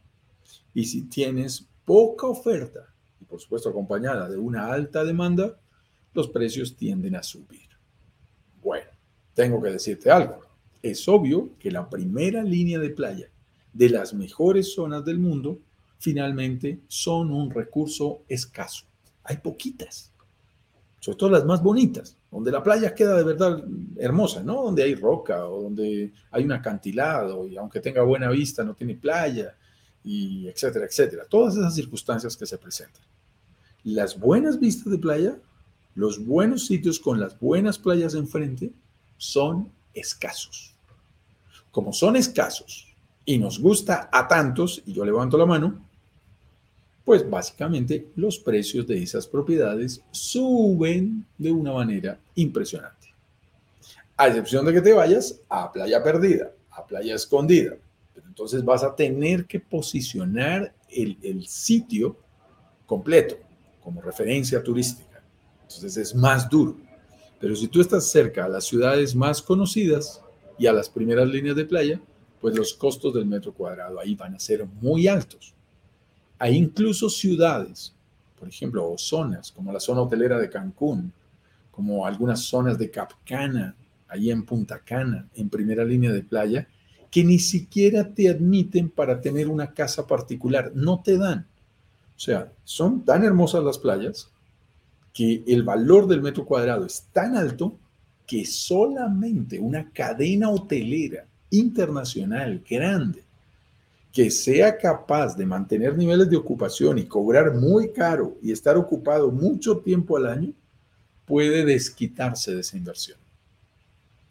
[0.73, 5.59] y si tienes poca oferta, y por supuesto acompañada de una alta demanda,
[6.13, 7.69] los precios tienden a subir.
[8.61, 8.89] Bueno,
[9.33, 10.39] tengo que decirte algo.
[10.81, 13.27] Es obvio que la primera línea de playa
[13.73, 15.59] de las mejores zonas del mundo,
[15.99, 18.85] finalmente son un recurso escaso.
[19.23, 20.11] Hay poquitas,
[20.99, 23.63] sobre todo las más bonitas, donde la playa queda de verdad
[23.97, 24.63] hermosa, ¿no?
[24.63, 28.95] Donde hay roca o donde hay un acantilado y aunque tenga buena vista no tiene
[28.95, 29.55] playa
[30.03, 31.25] y etcétera, etcétera.
[31.29, 33.03] Todas esas circunstancias que se presentan.
[33.83, 35.37] Las buenas vistas de playa,
[35.95, 38.71] los buenos sitios con las buenas playas enfrente
[39.17, 40.73] son escasos.
[41.71, 42.90] Como son escasos
[43.31, 45.87] y nos gusta a tantos, y yo levanto la mano,
[47.05, 53.13] pues básicamente los precios de esas propiedades suben de una manera impresionante.
[54.17, 57.77] A excepción de que te vayas a playa perdida, a playa escondida.
[58.13, 62.17] Pero entonces vas a tener que posicionar el, el sitio
[62.85, 63.37] completo
[63.81, 65.23] como referencia turística.
[65.61, 66.75] Entonces es más duro.
[67.39, 70.21] Pero si tú estás cerca a las ciudades más conocidas
[70.59, 72.01] y a las primeras líneas de playa,
[72.41, 75.53] pues los costos del metro cuadrado ahí van a ser muy altos.
[76.39, 77.93] Hay incluso ciudades,
[78.37, 81.13] por ejemplo, o zonas como la zona hotelera de Cancún,
[81.69, 83.75] como algunas zonas de Capcana,
[84.07, 86.67] ahí en Punta Cana, en primera línea de playa,
[87.11, 91.45] que ni siquiera te admiten para tener una casa particular, no te dan.
[92.15, 94.29] O sea, son tan hermosas las playas
[95.13, 97.77] que el valor del metro cuadrado es tan alto
[98.25, 103.23] que solamente una cadena hotelera internacional grande
[104.11, 109.31] que sea capaz de mantener niveles de ocupación y cobrar muy caro y estar ocupado
[109.31, 110.53] mucho tiempo al año,
[111.25, 113.17] puede desquitarse de esa inversión.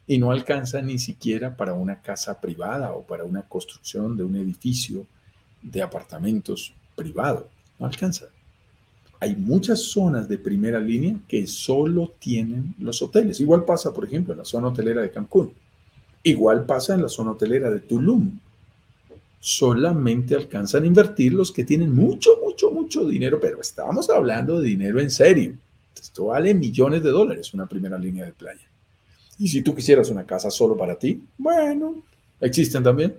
[0.07, 4.37] Y no alcanza ni siquiera para una casa privada o para una construcción de un
[4.37, 5.07] edificio
[5.63, 7.49] de apartamentos privado.
[7.79, 8.27] No alcanza.
[9.19, 13.41] Hay muchas zonas de primera línea que solo tienen los hoteles.
[13.41, 15.53] Igual pasa, por ejemplo, en la zona hotelera de Cancún.
[16.23, 18.39] Igual pasa en la zona hotelera de Tulum
[19.41, 24.69] solamente alcanzan a invertir los que tienen mucho, mucho, mucho dinero, pero estamos hablando de
[24.69, 25.57] dinero en serio.
[25.99, 28.69] Esto vale millones de dólares, una primera línea de playa.
[29.39, 32.03] Y si tú quisieras una casa solo para ti, bueno,
[32.39, 33.17] existen también,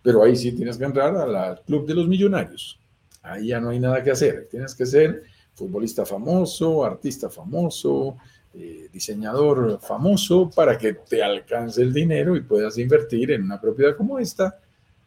[0.00, 2.78] pero ahí sí tienes que entrar al club de los millonarios.
[3.22, 4.46] Ahí ya no hay nada que hacer.
[4.48, 8.16] Tienes que ser futbolista famoso, artista famoso,
[8.58, 13.94] eh, diseñador famoso para que te alcance el dinero y puedas invertir en una propiedad
[13.94, 14.58] como esta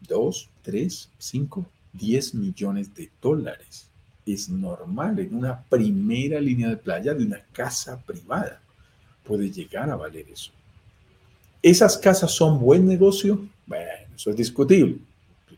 [0.08, 3.90] 2, 3, 5, 10 millones de dólares.
[4.24, 8.62] Es normal en una primera línea de playa de una casa privada.
[9.24, 10.52] Puede llegar a valer eso.
[11.60, 13.48] ¿Esas casas son buen negocio?
[13.66, 14.98] Bueno, eso es discutible.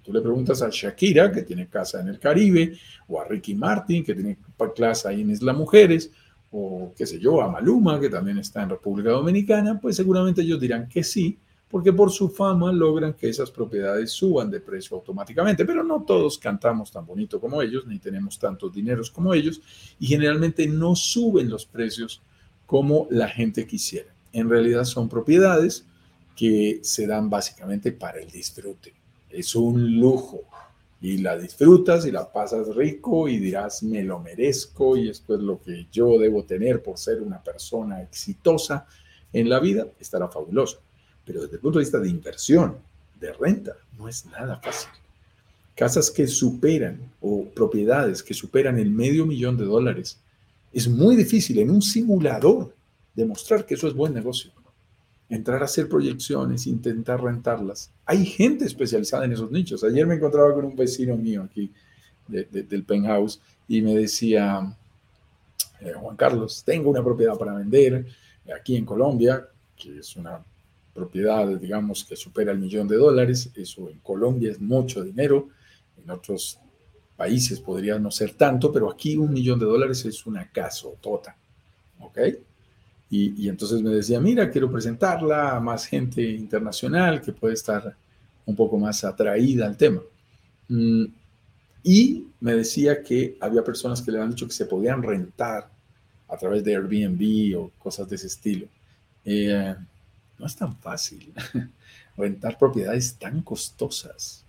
[0.02, 2.78] tú le preguntas a Shakira, que tiene casa en el Caribe,
[3.10, 4.38] o a Ricky Martin, que tiene
[4.76, 6.10] casa ahí en Isla Mujeres,
[6.52, 10.60] o qué sé yo, a Maluma, que también está en República Dominicana, pues seguramente ellos
[10.60, 11.38] dirán que sí,
[11.70, 16.38] porque por su fama logran que esas propiedades suban de precio automáticamente, pero no todos
[16.38, 19.62] cantamos tan bonito como ellos, ni tenemos tantos dineros como ellos,
[19.98, 22.22] y generalmente no suben los precios
[22.66, 24.14] como la gente quisiera.
[24.34, 25.86] En realidad son propiedades
[26.36, 28.94] que se dan básicamente para el disfrute.
[29.30, 30.42] Es un lujo
[31.02, 35.42] y la disfrutas y la pasas rico y dirás, me lo merezco y esto es
[35.42, 38.86] lo que yo debo tener por ser una persona exitosa
[39.34, 40.82] en la vida, estará fabuloso
[41.26, 42.78] pero desde el punto de vista de inversión,
[43.20, 44.90] de renta, no es nada fácil.
[45.76, 50.20] Casas que superan o propiedades que superan el medio millón de dólares,
[50.74, 52.76] es muy difícil en un simulador
[53.16, 54.52] demostrar que eso es buen negocio.
[55.32, 57.90] Entrar a hacer proyecciones, intentar rentarlas.
[58.06, 59.84] Hay gente especializada en esos nichos.
[59.84, 61.72] Ayer me encontraba con un vecino mío aquí
[62.28, 64.78] del penthouse y me decía,
[65.80, 68.06] eh, Juan Carlos, tengo una propiedad para vender
[68.56, 70.44] aquí en Colombia, que es una
[70.94, 73.50] propiedades, digamos, que supera el millón de dólares.
[73.56, 75.50] Eso en Colombia es mucho dinero.
[76.04, 76.60] En otros
[77.16, 81.36] países podría no ser tanto, pero aquí un millón de dólares es una casa tota.
[82.00, 82.20] ¿Ok?
[83.14, 87.94] Y, entonces me decía, mira, quiero presentarla a más gente internacional que puede estar
[88.46, 90.02] un poco más atraída al tema.
[90.70, 91.06] Mm,
[91.84, 95.70] y me decía que había personas que le han dicho que se podían rentar
[96.30, 98.68] a través de Airbnb o cosas de ese estilo.
[99.26, 99.76] Eh,
[100.40, 101.34] no es tan fácil.
[102.18, 104.46] Rentar propiedades tan costosas.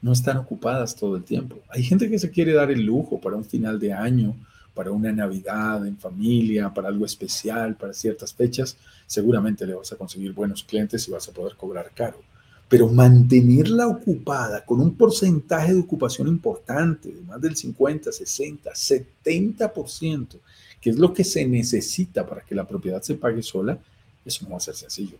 [0.00, 1.58] No están ocupadas todo el tiempo.
[1.68, 4.34] Hay gente que se quiere dar el lujo para un final de año,
[4.78, 8.76] para una Navidad en familia, para algo especial, para ciertas fechas.
[9.08, 12.22] Seguramente le vas a conseguir buenos clientes y vas a poder cobrar caro.
[12.68, 20.38] Pero mantenerla ocupada con un porcentaje de ocupación importante, de más del 50, 60, 70%,
[20.80, 23.76] que es lo que se necesita para que la propiedad se pague sola,
[24.24, 25.18] eso no va a ser sencillo.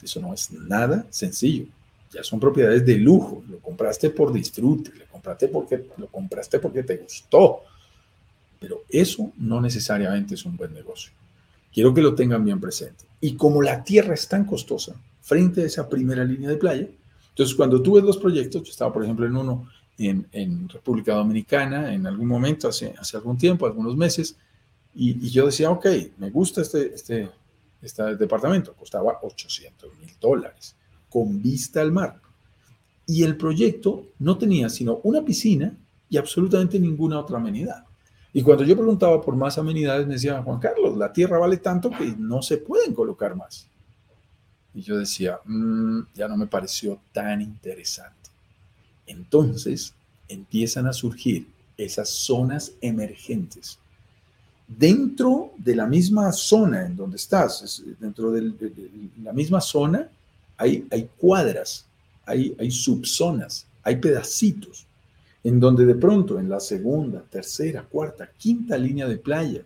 [0.00, 1.66] Eso no es nada sencillo.
[2.12, 3.42] Ya son propiedades de lujo.
[3.48, 7.64] Lo compraste por disfrute, lo compraste porque, lo compraste porque te gustó.
[8.62, 11.12] Pero eso no necesariamente es un buen negocio.
[11.74, 13.04] Quiero que lo tengan bien presente.
[13.20, 16.86] Y como la tierra es tan costosa frente a esa primera línea de playa,
[17.30, 21.92] entonces cuando tú ves los proyectos, yo estaba por ejemplo en uno en, República Dominicana
[21.92, 24.36] en algún momento, hace, hace algún tiempo, algunos meses,
[24.94, 25.86] y, y yo decía, ok,
[26.18, 27.30] me gusta este, este,
[27.82, 30.76] este departamento costaba 800 mil dólares
[31.10, 32.20] con vista al mar.
[33.06, 35.76] Y el proyecto no tenía sino una piscina
[36.08, 37.84] y absolutamente ninguna otra amenidad.
[38.32, 41.90] Y cuando yo preguntaba por más amenidades, me decían, Juan Carlos, la tierra vale tanto
[41.90, 43.66] que no se pueden colocar más.
[44.74, 48.30] Y yo decía, mm, ya no me pareció tan interesante.
[49.06, 49.94] Entonces
[50.28, 53.78] empiezan a surgir esas zonas emergentes
[54.66, 58.52] dentro de la misma zona en donde estás, dentro de,
[59.22, 60.08] la misma zona,
[60.56, 61.84] hay, cuadras,
[62.24, 64.86] hay subzonas, hay pedacitos,
[65.44, 69.62] en donde de pronto en la segunda, tercera, cuarta, quinta línea de playa,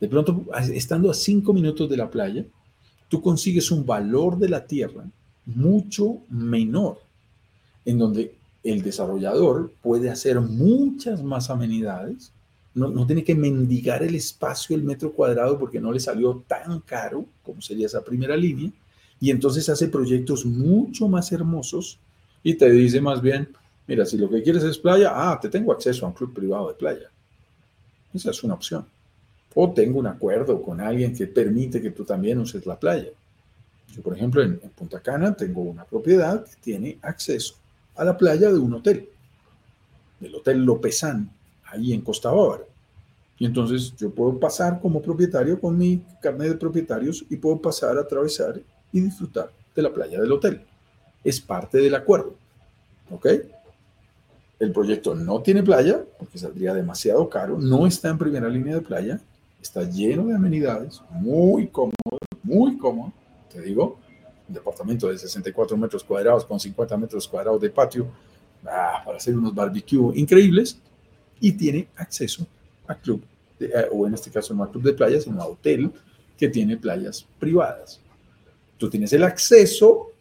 [0.00, 2.44] De pronto, estando a cinco minutos de la playa,
[3.08, 5.04] tú consigues un valor de la tierra
[5.46, 7.00] mucho menor,
[7.84, 12.32] en donde el desarrollador puede hacer muchas más amenidades,
[12.74, 16.80] no, no, tiene que mendigar el espacio, el metro cuadrado, porque no le salió tan
[16.80, 18.72] caro como sería esa primera línea,
[19.20, 21.98] y entonces hace proyectos mucho más hermosos
[22.42, 23.48] y te dice más bien,
[23.86, 26.68] mira, si lo que quieres es playa, ah, te tengo acceso a un club privado
[26.68, 27.10] de playa.
[28.12, 28.86] Esa es una opción.
[29.54, 33.10] O tengo un acuerdo con alguien que permite que tú también uses la playa.
[33.94, 37.54] Yo, por ejemplo, en, Punta Cana tengo una propiedad que tiene acceso
[37.94, 39.08] a la playa de un hotel,
[40.18, 41.30] del Hotel Lopezán,
[41.64, 42.64] ahí en Costa Bávara.
[43.38, 47.96] Y entonces yo puedo pasar como propietario con mi carnet de propietarios y puedo pasar
[47.96, 48.60] a atravesar
[48.92, 50.62] y disfrutar de la playa del hotel.
[51.22, 52.34] Es parte del acuerdo.
[53.10, 53.26] ¿Ok?
[54.64, 58.80] El proyecto no tiene playa porque saldría demasiado caro, no está en primera línea de
[58.80, 59.20] playa,
[59.60, 61.92] está lleno de amenidades, muy cómodo,
[62.42, 63.12] muy cómodo,
[63.52, 63.98] te digo,
[64.48, 68.06] un departamento de 64 metros cuadrados con 50 metros cuadrados de patio
[68.64, 70.78] ah, para hacer unos barbecue increíbles
[71.40, 72.46] y tiene acceso
[72.86, 73.22] a club,
[73.60, 75.92] eh, o en este caso no a club de playas, sino a hotel
[76.38, 78.00] que tiene playas privadas.
[78.78, 80.12] Tú tienes el acceso,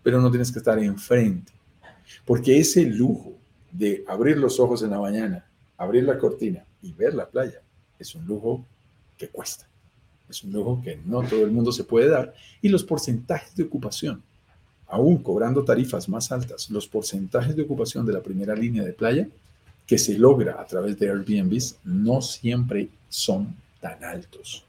[0.00, 1.52] pero no tienes que estar enfrente,
[2.24, 3.32] porque ese lujo
[3.74, 5.44] de abrir los ojos en la mañana,
[5.76, 7.60] abrir la cortina y ver la playa
[7.98, 8.64] es un lujo
[9.16, 9.66] que cuesta.
[10.28, 12.34] Es un lujo que no todo el mundo se puede dar.
[12.62, 14.22] Y los porcentajes de ocupación,
[14.86, 19.28] aún cobrando tarifas más altas, los porcentajes de ocupación de la primera línea de playa
[19.86, 24.64] que se logra a través de Airbnbs no siempre son tan altos.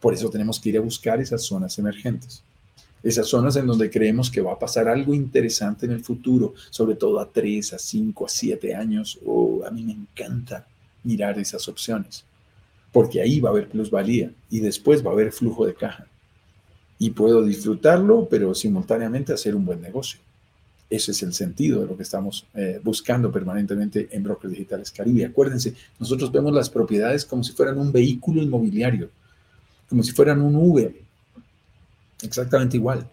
[0.00, 2.42] Por eso tenemos que ir a buscar esas zonas emergentes.
[3.02, 6.94] Esas zonas en donde creemos que va a pasar algo interesante en el futuro, sobre
[6.94, 9.18] todo a 3, a 5, a 7 años.
[9.26, 10.66] Oh, a mí me encanta
[11.02, 12.24] mirar esas opciones,
[12.92, 16.06] porque ahí va a haber plusvalía y después va a haber flujo de caja.
[16.98, 20.20] Y puedo disfrutarlo, pero simultáneamente hacer un buen negocio.
[20.88, 25.24] Ese es el sentido de lo que estamos eh, buscando permanentemente en Brokers Digitales Caribe.
[25.24, 29.08] Acuérdense, nosotros vemos las propiedades como si fueran un vehículo inmobiliario,
[29.88, 30.94] como si fueran un Uber,
[32.22, 33.08] exactamente igual.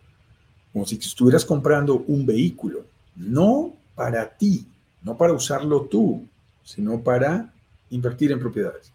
[0.71, 2.85] Como si estuvieras comprando un vehículo,
[3.15, 4.65] no para ti,
[5.01, 6.25] no para usarlo tú,
[6.63, 7.51] sino para
[7.89, 8.91] invertir en propiedades.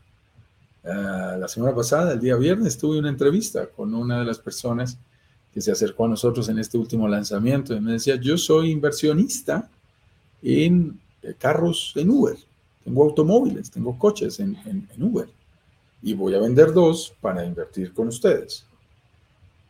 [0.84, 4.98] Ah, la semana pasada, el día viernes, tuve una entrevista con una de las personas
[5.52, 9.68] que se acercó a nosotros en este último lanzamiento y me decía, yo soy inversionista
[10.42, 12.36] en eh, carros en Uber,
[12.84, 15.28] tengo automóviles, tengo coches en, en Uber
[16.02, 18.66] y voy a vender dos para invertir con ustedes.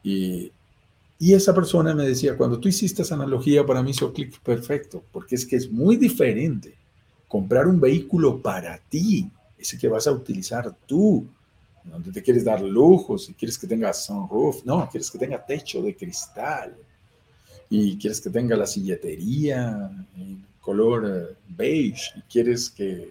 [0.04, 0.52] Y,
[1.18, 5.36] esa persona me decía, cuando tú hiciste esa analogía, para mí hizo clic perfecto, porque
[5.36, 6.74] es que es muy diferente
[7.26, 11.26] comprar un vehículo para ti, ese que vas a utilizar tú,
[11.82, 15.80] donde te quieres dar lujos, y quieres que tenga sunroof, no, quieres que tenga techo
[15.80, 16.76] de cristal,
[17.70, 19.90] y quieres que tenga la silletería
[20.60, 23.10] color eh, beige, y quieres que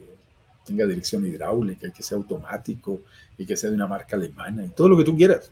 [0.65, 3.01] tenga dirección hidráulica, y que sea automático,
[3.37, 5.51] y que sea de una marca alemana, y todo lo que tú quieras.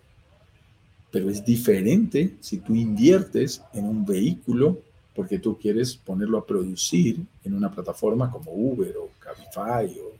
[1.11, 4.79] Pero es diferente si tú inviertes en un vehículo
[5.15, 10.13] porque tú quieres ponerlo a producir en una plataforma como Uber o Cabify o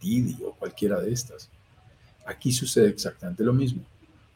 [0.00, 1.48] Didi o cualquiera de estas.
[2.24, 3.82] Aquí sucede exactamente lo mismo.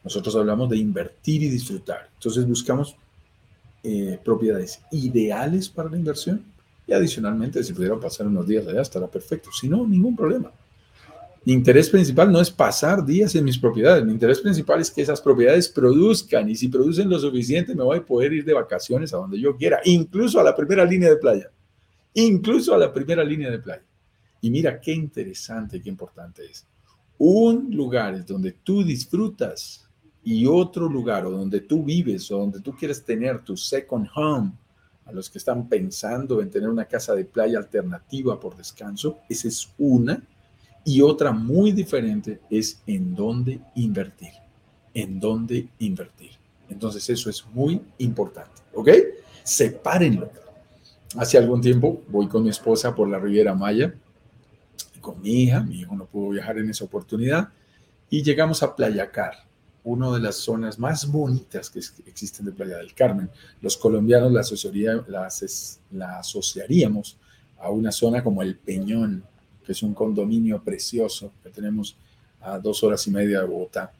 [0.03, 2.09] Nosotros hablamos de invertir y disfrutar.
[2.15, 2.95] Entonces buscamos
[3.83, 6.43] eh, propiedades ideales para la inversión
[6.85, 9.51] y adicionalmente si pudiera pasar unos días allá estará perfecto.
[9.51, 10.51] Si no, ningún problema.
[11.45, 15.01] Mi interés principal no es pasar días en mis propiedades, mi interés principal es que
[15.01, 19.13] esas propiedades produzcan y si producen lo suficiente me voy a poder ir de vacaciones
[19.13, 21.51] a donde yo quiera, incluso a la primera línea de playa,
[22.13, 23.83] incluso a la primera línea de playa.
[24.39, 26.65] Y mira qué interesante, qué importante es.
[27.17, 29.85] Un lugar es donde tú disfrutas
[30.23, 34.53] y otro lugar o donde tú vives o donde tú quieres tener tu second home,
[35.05, 39.49] a los que están pensando en tener una casa de playa alternativa por descanso, esa
[39.49, 40.23] es una
[40.85, 44.31] y otra muy diferente es en dónde invertir.
[44.93, 46.31] En dónde invertir.
[46.69, 48.61] Entonces eso es muy importante.
[48.73, 48.89] ¿Ok?
[49.43, 50.29] Sepárenlo.
[51.17, 53.93] Hace algún tiempo voy con mi esposa por la Riviera Maya,
[54.99, 57.49] con mi hija, mi hijo no pudo viajar en esa oportunidad,
[58.09, 59.33] y llegamos a Playa Car,
[59.83, 63.29] una de las zonas más bonitas que existen de Playa del Carmen.
[63.61, 65.03] Los colombianos la, asociaría,
[65.91, 67.17] la asociaríamos
[67.59, 69.23] a una zona como el Peñón,
[69.65, 71.95] que es un condominio precioso que tenemos
[72.41, 73.91] a dos horas y media de Bogotá.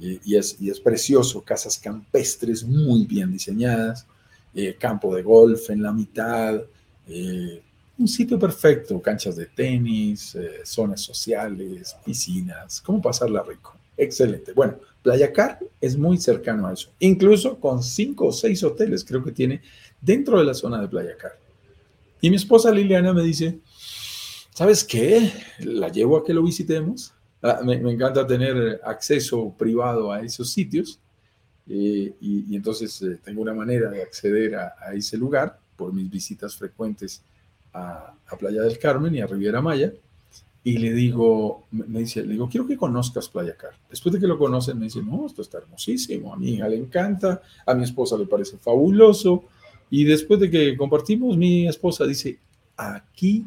[0.00, 4.06] Y, es, y es precioso, casas campestres muy bien diseñadas,
[4.54, 6.60] eh, campo de golf en la mitad,
[7.06, 7.62] eh,
[7.98, 13.76] un sitio perfecto, canchas de tenis, eh, zonas sociales, piscinas, cómo pasarla rico.
[13.96, 14.52] Excelente.
[14.52, 19.22] Bueno, Playa Car es muy cercano a eso, incluso con cinco o seis hoteles creo
[19.22, 19.62] que tiene
[20.00, 21.38] dentro de la zona de Playa Car.
[22.20, 23.58] Y mi esposa Liliana me dice,
[24.54, 25.32] ¿sabes qué?
[25.60, 27.14] La llevo a que lo visitemos.
[27.42, 31.00] Ah, me, encanta tener acceso privado a esos sitios
[31.68, 36.54] eh, y, entonces eh, tengo una manera de acceder a, ese lugar por mis visitas
[36.54, 37.22] frecuentes
[37.72, 39.92] a, Playa del Carmen y a Riviera Maya
[40.64, 43.72] y le digo, me dice, le digo, quiero que conozcas Playa Car.
[43.90, 46.76] Después de que lo conocen, me dice, no, esto está hermosísimo, a mi hija le
[46.76, 49.44] encanta, a mi esposa le parece fabuloso.
[49.90, 52.38] Y después de que compartimos, mi esposa dice,
[52.76, 53.44] aquí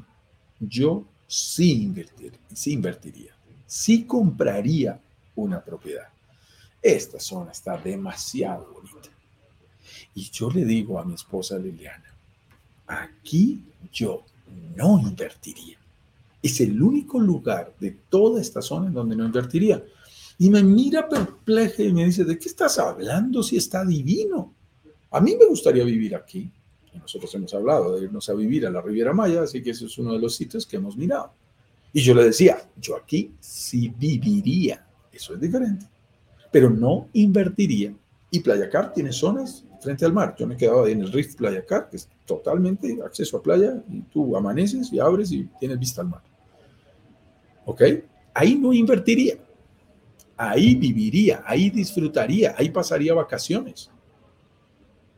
[0.68, 3.36] yo sí, invertir, sí invertiría,
[3.66, 5.00] sí compraría
[5.36, 6.08] una propiedad.
[6.82, 9.10] Esta zona está demasiado bonita.
[10.14, 12.14] Y yo le digo a mi esposa Liliana,
[12.88, 14.24] aquí yo
[14.76, 15.78] no invertiría
[16.46, 19.84] es el único lugar de toda esta zona en donde no invertiría.
[20.38, 24.54] Y me mira perpleja y me dice, ¿de qué estás hablando si está divino?
[25.10, 26.52] A mí me gustaría vivir aquí.
[26.96, 29.86] Y nosotros hemos hablado de irnos a vivir a la Riviera Maya, así que ese
[29.86, 31.34] es uno de los sitios que hemos mirado.
[31.92, 34.86] Y yo le decía, yo aquí sí viviría.
[35.12, 35.86] Eso es diferente.
[36.52, 37.94] Pero no invertiría.
[38.32, 40.36] Y Playa Car tiene zonas frente al mar.
[40.38, 44.02] Yo me quedaba en el Rift Playa Car, que es totalmente acceso a playa, y
[44.02, 46.22] tú amaneces y abres y tienes vista al mar.
[47.66, 47.82] ¿Ok?
[48.34, 49.36] Ahí no invertiría.
[50.38, 53.90] Ahí viviría, ahí disfrutaría, ahí pasaría vacaciones.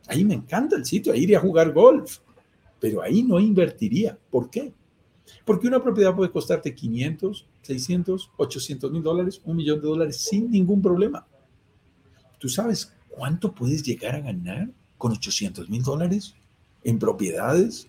[0.08, 2.18] Ahí me encanta el sitio, ahí iría a jugar golf.
[2.80, 4.18] Pero ahí no invertiría.
[4.30, 4.72] ¿Por qué?
[5.44, 10.50] Porque una propiedad puede costarte 500, 600, 800 mil dólares, un millón de dólares sin
[10.50, 11.26] ningún problema.
[12.38, 16.34] ¿Tú sabes cuánto puedes llegar a ganar con 800 mil dólares
[16.84, 17.88] en propiedades,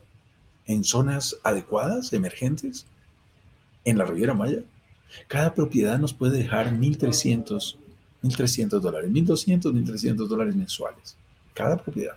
[0.66, 2.86] en zonas adecuadas, emergentes?
[3.86, 4.64] en la Riviera Maya,
[5.28, 7.78] cada propiedad nos puede dejar 1.300,
[8.24, 11.18] 1.300 dólares, 1.200, 1.300 dólares mensuales.
[11.60, 12.16] Cada propiedad.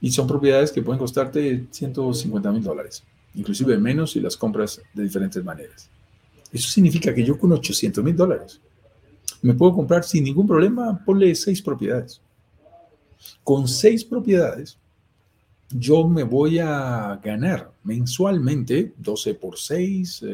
[0.00, 3.02] Y son propiedades que pueden costarte 150 mil dólares,
[3.34, 5.90] inclusive menos si las compras de diferentes maneras.
[6.52, 8.60] Eso significa que yo con 800 mil dólares
[9.42, 12.20] me puedo comprar sin ningún problema, ponle seis propiedades.
[13.42, 14.78] Con seis propiedades
[15.70, 20.24] yo me voy a ganar mensualmente 12 por 6,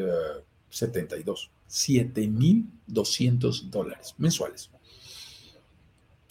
[0.69, 4.69] 72, 7.200 dólares mensuales.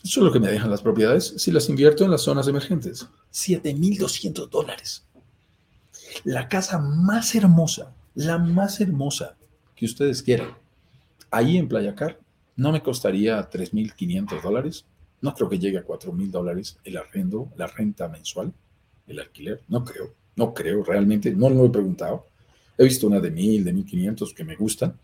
[0.04, 3.08] Eso es lo que me dejan las propiedades si las invierto en las zonas emergentes.
[3.32, 5.04] 7.200 dólares.
[6.24, 9.36] La casa más hermosa, la más hermosa
[9.74, 10.50] que ustedes quieran,
[11.30, 12.20] ahí en Playa Car,
[12.54, 14.84] no me costaría 3.500 dólares.
[15.22, 18.52] No creo que llegue a 4.000 dólares el arrendo, la renta mensual
[19.06, 19.62] el alquiler.
[19.68, 22.26] No creo, no creo realmente, no lo he preguntado.
[22.76, 24.98] He visto una de mil, de mil quinientos que me gustan.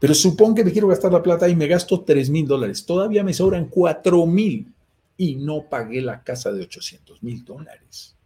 [0.00, 2.84] Pero supongo que me quiero gastar la plata y me gasto tres mil dólares.
[2.84, 4.72] Todavía me sobran cuatro mil
[5.18, 8.16] y no pagué la casa de 800 mil dólares.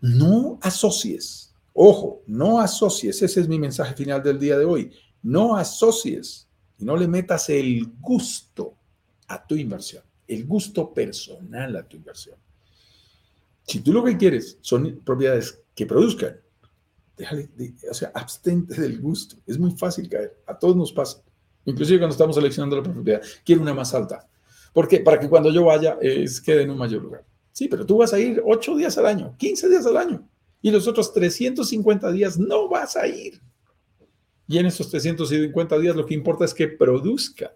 [0.00, 4.90] No asocies, ojo, no asocies, ese es mi mensaje final del día de hoy.
[5.22, 8.74] No asocies y no le metas el gusto
[9.28, 12.36] a tu inversión, el gusto personal a tu inversión.
[13.62, 16.40] Si tú lo que quieres son propiedades que produzcan,
[17.20, 17.50] déjale,
[17.90, 19.36] o sea, abstente del gusto.
[19.46, 20.42] Es muy fácil caer.
[20.46, 21.22] A todos nos pasa.
[21.66, 24.26] Inclusive cuando estamos seleccionando la propiedad, quiero una más alta.
[24.72, 25.00] ¿Por qué?
[25.00, 27.24] Para que cuando yo vaya, quede en un mayor lugar.
[27.52, 30.26] Sí, pero tú vas a ir 8 días al año, 15 días al año.
[30.62, 33.40] Y los otros 350 días no vas a ir.
[34.46, 37.54] Y en esos 350 días lo que importa es que produzca.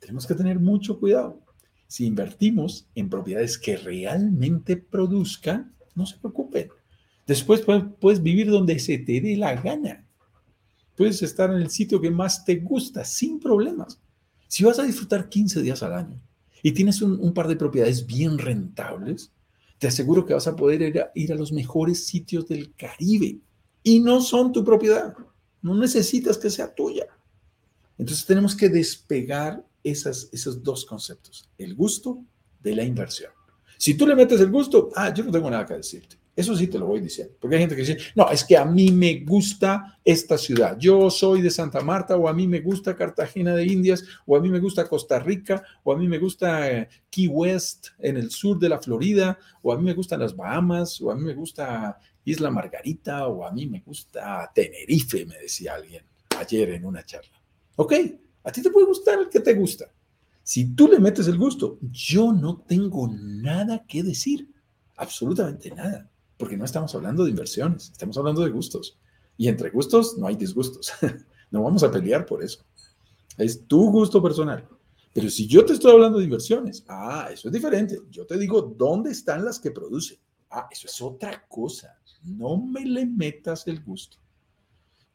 [0.00, 1.40] Tenemos que tener mucho cuidado.
[1.86, 6.70] Si invertimos en propiedades que realmente produzcan, no se preocupen.
[7.28, 7.60] Después
[8.00, 10.02] puedes vivir donde se te dé la gana.
[10.96, 14.00] Puedes estar en el sitio que más te gusta, sin problemas.
[14.48, 16.18] Si vas a disfrutar 15 días al año
[16.62, 19.30] y tienes un, par de propiedades bien rentables,
[19.76, 23.38] te aseguro que vas a poder ir a, los mejores sitios del Caribe.
[23.82, 25.14] Y no son tu propiedad.
[25.60, 27.08] No necesitas que sea tuya.
[27.98, 32.24] Entonces tenemos que despegar esos dos conceptos, el gusto
[32.60, 33.32] de la inversión.
[33.76, 36.16] Si tú le metes el gusto, ah, yo no tengo nada que decirte.
[36.38, 37.34] Eso sí te lo voy diciendo.
[37.40, 40.78] Porque hay gente que dice, no, es que a mí me gusta esta ciudad.
[40.78, 44.40] Yo soy de Santa Marta, o a mí me gusta Cartagena de Indias, o a
[44.40, 48.30] mí me gusta Costa Rica, o a mí me gusta eh, Key West en el
[48.30, 51.34] sur de la Florida, o a mí me gustan las Bahamas, o a mí me
[51.34, 56.04] gusta Isla Margarita, o a mí me gusta Tenerife, me decía alguien
[56.38, 57.42] ayer en una charla.
[57.74, 57.94] Ok,
[58.44, 59.92] a ti te puede gustar el que te gusta.
[60.44, 64.48] Si tú le metes el gusto, yo no tengo nada que decir,
[64.94, 66.08] absolutamente nada.
[66.38, 68.96] Porque no estamos hablando de inversiones, estamos hablando de gustos.
[69.36, 70.92] Y entre gustos no hay disgustos.
[71.50, 72.64] no vamos a pelear por eso.
[73.36, 74.66] Es tu gusto personal.
[75.12, 78.00] Pero si yo te estoy hablando de inversiones, ah, eso es diferente.
[78.10, 80.18] Yo te digo dónde están las que producen.
[80.50, 81.98] Ah, eso es otra cosa.
[82.22, 84.18] No me le metas el gusto.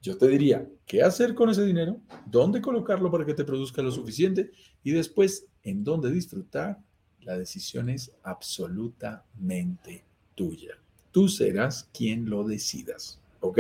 [0.01, 2.01] Yo te diría, ¿qué hacer con ese dinero?
[2.25, 4.51] ¿Dónde colocarlo para que te produzca lo suficiente?
[4.83, 6.79] Y después, ¿en dónde disfrutar?
[7.21, 10.03] La decisión es absolutamente
[10.35, 10.77] tuya.
[11.13, 13.21] Tú serás quien lo decidas.
[13.39, 13.59] ¿Ok?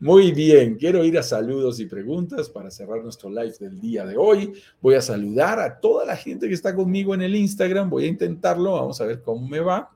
[0.00, 4.16] Muy bien, quiero ir a saludos y preguntas para cerrar nuestro live del día de
[4.16, 4.52] hoy.
[4.80, 7.88] Voy a saludar a toda la gente que está conmigo en el Instagram.
[7.88, 9.94] Voy a intentarlo, vamos a ver cómo me va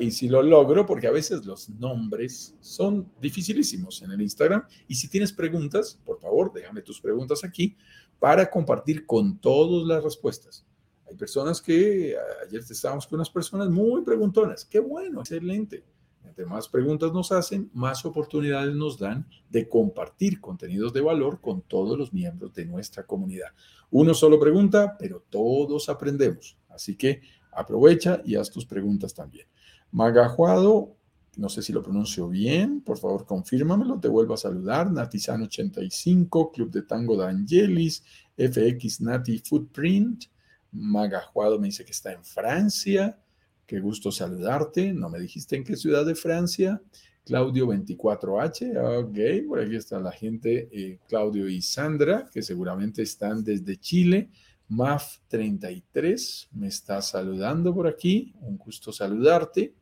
[0.00, 4.64] y si lo logro, porque a veces los nombres son dificilísimos en el Instagram.
[4.88, 7.76] Y si tienes preguntas, por favor, déjame tus preguntas aquí
[8.18, 10.64] para compartir con todos las respuestas.
[11.08, 12.14] Hay personas que
[12.46, 14.64] ayer estábamos con unas personas muy preguntonas.
[14.64, 15.84] Qué bueno, excelente.
[16.24, 21.62] Entre más preguntas nos hacen, más oportunidades nos dan de compartir contenidos de valor con
[21.62, 23.48] todos los miembros de nuestra comunidad.
[23.90, 26.56] Uno solo pregunta, pero todos aprendemos.
[26.68, 29.46] Así que aprovecha y haz tus preguntas también.
[29.90, 30.94] Magajuado,
[31.36, 34.88] no sé si lo pronuncio bien, por favor confírmamelo, te vuelvo a saludar.
[34.90, 38.04] Natizan85, Club de Tango de Angelis,
[38.36, 40.24] FX Nati Footprint.
[40.72, 43.18] Magajuado me dice que está en Francia.
[43.66, 44.92] Qué gusto saludarte.
[44.92, 46.80] No me dijiste en qué ciudad de Francia.
[47.28, 53.44] Claudio 24H, ok, por aquí está la gente, eh, Claudio y Sandra, que seguramente están
[53.44, 54.30] desde Chile.
[54.70, 59.74] MAF33 me está saludando por aquí, un gusto saludarte.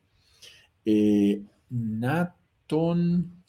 [0.85, 3.45] Eh, Naton,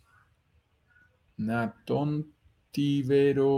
[1.38, 2.32] Naton
[2.70, 3.50] Tivero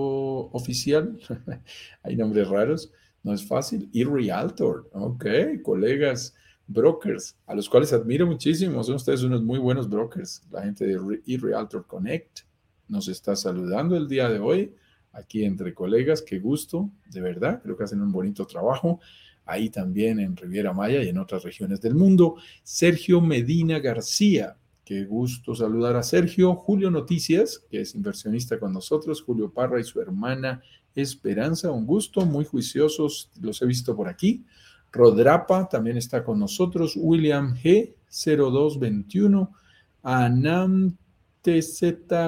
[0.51, 1.19] Oficial,
[2.03, 3.89] hay nombres raros, no es fácil.
[3.91, 5.25] Y Realtor, ok,
[5.63, 6.35] colegas
[6.67, 10.43] brokers, a los cuales admiro muchísimo, son ustedes unos muy buenos brokers.
[10.51, 12.41] La gente de eRealtor Connect
[12.87, 14.73] nos está saludando el día de hoy
[15.11, 16.21] aquí entre colegas.
[16.21, 17.61] Qué gusto, de verdad.
[17.61, 18.99] Creo que hacen un bonito trabajo.
[19.45, 22.35] Ahí también en Riviera Maya y en otras regiones del mundo.
[22.63, 24.55] Sergio Medina García.
[24.89, 26.55] Qué gusto saludar a Sergio.
[26.55, 29.21] Julio Noticias, que es inversionista con nosotros.
[29.21, 30.63] Julio Parra y su hermana
[30.95, 31.69] Esperanza.
[31.69, 33.29] Un gusto, muy juiciosos.
[33.39, 34.47] Los he visto por aquí.
[34.91, 36.95] Rodrapa también está con nosotros.
[36.95, 37.93] William G.
[38.09, 39.53] 0221.
[40.01, 40.97] Anam
[41.43, 41.83] TZ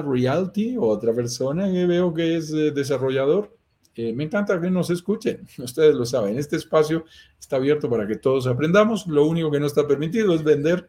[0.06, 3.56] Realty, otra persona que veo que es eh, desarrollador.
[3.96, 7.06] Eh, me encanta que nos escuchen, ustedes lo saben, este espacio
[7.40, 10.88] está abierto para que todos aprendamos, lo único que no está permitido es vender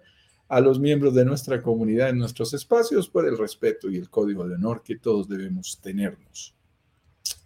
[0.53, 4.47] a los miembros de nuestra comunidad en nuestros espacios por el respeto y el código
[4.47, 6.53] de honor que todos debemos tenernos.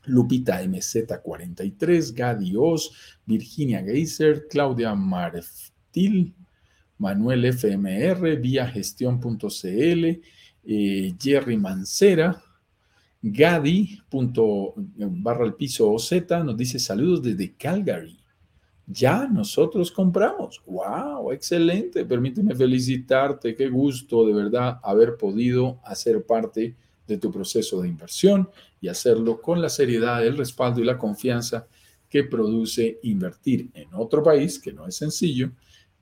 [0.07, 2.91] Lupita MZ43, Gadi Oz,
[3.25, 6.33] Virginia Geiser, Claudia Marftil,
[6.97, 10.21] Manuel FMR, viagestión.cl,
[10.65, 12.43] eh, Jerry Mancera,
[13.21, 16.11] Gadi, punto, barra el piso OZ,
[16.43, 18.19] nos dice saludos desde Calgary.
[18.89, 20.61] Ya nosotros compramos.
[20.65, 21.33] ¡Wow!
[21.33, 22.05] Excelente.
[22.05, 23.53] Permíteme felicitarte.
[23.53, 26.73] Qué gusto de verdad haber podido hacer parte
[27.05, 31.67] de tu proceso de inversión y hacerlo con la seriedad, el respaldo y la confianza
[32.09, 35.51] que produce invertir en otro país, que no es sencillo,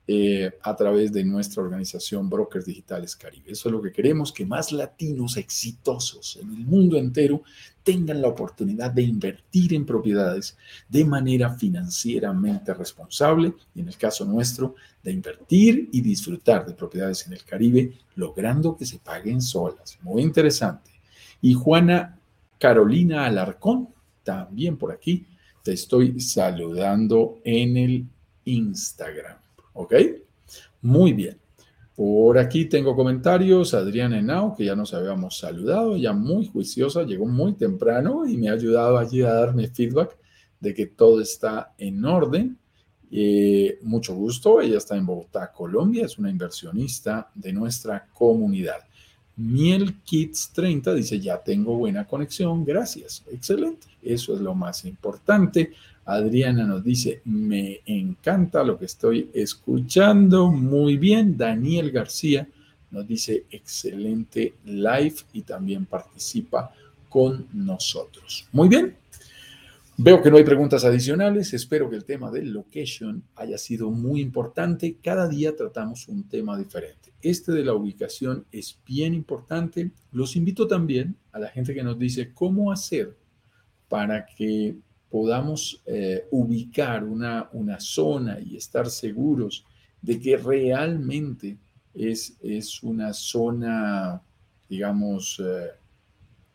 [0.08, 3.50] eh, a través de nuestra organización Brokers Digitales Caribe.
[3.50, 7.42] Eso es lo que queremos, que más latinos exitosos en el mundo entero
[7.82, 10.56] tengan la oportunidad de invertir en propiedades
[10.88, 17.26] de manera financieramente responsable y en el caso nuestro, de invertir y disfrutar de propiedades
[17.26, 19.98] en el Caribe, logrando que se paguen solas.
[20.02, 20.92] Muy interesante.
[21.42, 22.16] Y Juana
[22.58, 23.88] Carolina Alarcón,
[24.22, 25.26] también por aquí,
[25.64, 28.06] te estoy saludando en el
[28.44, 29.45] Instagram.
[29.76, 29.94] ¿Ok?
[30.82, 31.38] Muy bien.
[31.94, 33.72] Por aquí tengo comentarios.
[33.74, 38.50] Adriana Henao, que ya nos habíamos saludado, ya muy juiciosa, llegó muy temprano y me
[38.50, 40.16] ha ayudado allí a darme feedback
[40.60, 42.58] de que todo está en orden.
[43.10, 44.60] Eh, mucho gusto.
[44.60, 46.04] Ella está en Bogotá, Colombia.
[46.04, 48.80] Es una inversionista de nuestra comunidad.
[49.36, 53.22] Miel Kids 30 dice, ya tengo buena conexión, gracias.
[53.30, 53.86] Excelente.
[54.02, 55.72] Eso es lo más importante.
[56.06, 60.50] Adriana nos dice, me encanta lo que estoy escuchando.
[60.52, 61.36] Muy bien.
[61.36, 62.48] Daniel García
[62.92, 66.72] nos dice, excelente live y también participa
[67.08, 68.46] con nosotros.
[68.52, 68.96] Muy bien.
[69.98, 71.52] Veo que no hay preguntas adicionales.
[71.54, 74.98] Espero que el tema del location haya sido muy importante.
[75.02, 77.14] Cada día tratamos un tema diferente.
[77.20, 79.90] Este de la ubicación es bien importante.
[80.12, 83.16] Los invito también a la gente que nos dice cómo hacer
[83.88, 84.76] para que
[85.10, 89.64] podamos eh, ubicar una, una zona y estar seguros
[90.02, 91.56] de que realmente
[91.94, 94.20] es, es una zona,
[94.68, 95.70] digamos, eh,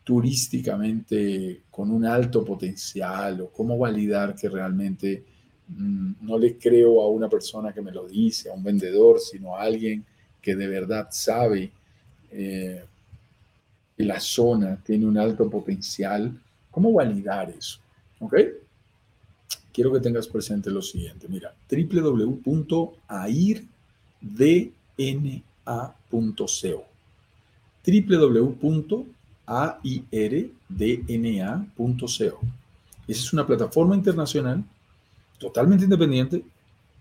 [0.04, 5.24] turísticamente con un alto potencial o cómo validar que realmente
[5.68, 9.56] mm, no le creo a una persona que me lo dice, a un vendedor, sino
[9.56, 10.04] a alguien
[10.40, 11.70] que de verdad sabe
[12.30, 12.84] eh,
[13.96, 16.40] que la zona tiene un alto potencial.
[16.70, 17.78] ¿Cómo validar eso?
[18.22, 18.34] ¿Ok?
[19.72, 21.26] Quiero que tengas presente lo siguiente.
[21.28, 22.44] Mira, www.airdna.co
[27.84, 28.88] www.airdna.co
[33.08, 34.62] Esa es una plataforma internacional
[35.38, 36.44] totalmente independiente,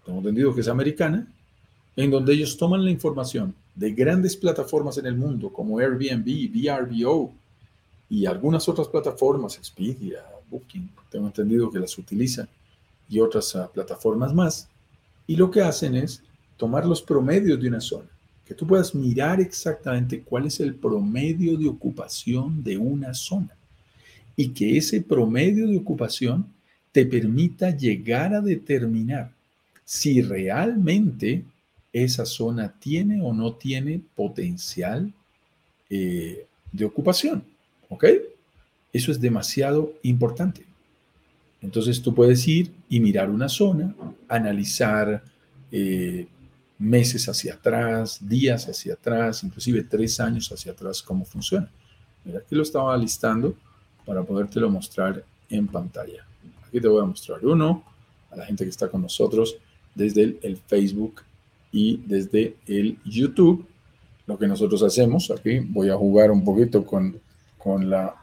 [0.03, 1.27] tengo entendido que es americana,
[1.95, 7.31] en donde ellos toman la información de grandes plataformas en el mundo como Airbnb, VRBO
[8.09, 10.23] y algunas otras plataformas, Expedia,
[11.09, 12.47] Tengo entendido que las utilizan,
[13.09, 14.69] y otras plataformas más,
[15.27, 16.23] y lo que hacen es
[16.57, 18.07] tomar los promedios de una zona
[18.51, 23.55] que tú puedas mirar exactamente cuál es el promedio de ocupación de una zona
[24.35, 26.45] y que ese promedio de ocupación
[26.91, 29.31] te permita llegar a determinar
[29.85, 31.45] si realmente
[31.93, 35.13] esa zona tiene o no tiene potencial
[35.89, 37.45] eh, de ocupación.
[37.87, 38.03] ¿Ok?
[38.93, 40.65] Eso es demasiado importante.
[41.61, 43.95] Entonces tú puedes ir y mirar una zona,
[44.27, 45.23] analizar
[45.71, 46.27] eh,
[46.79, 51.69] meses hacia atrás, días hacia atrás, inclusive tres años hacia atrás, cómo funciona.
[52.25, 53.55] Aquí lo estaba listando
[54.05, 56.25] para podértelo mostrar en pantalla.
[56.67, 57.83] Aquí te voy a mostrar uno
[58.31, 59.57] a la gente que está con nosotros
[59.93, 61.21] desde el, Facebook
[61.71, 63.67] y desde el YouTube.
[64.25, 67.19] Lo que nosotros hacemos aquí, voy a jugar un poquito con,
[67.57, 68.15] con la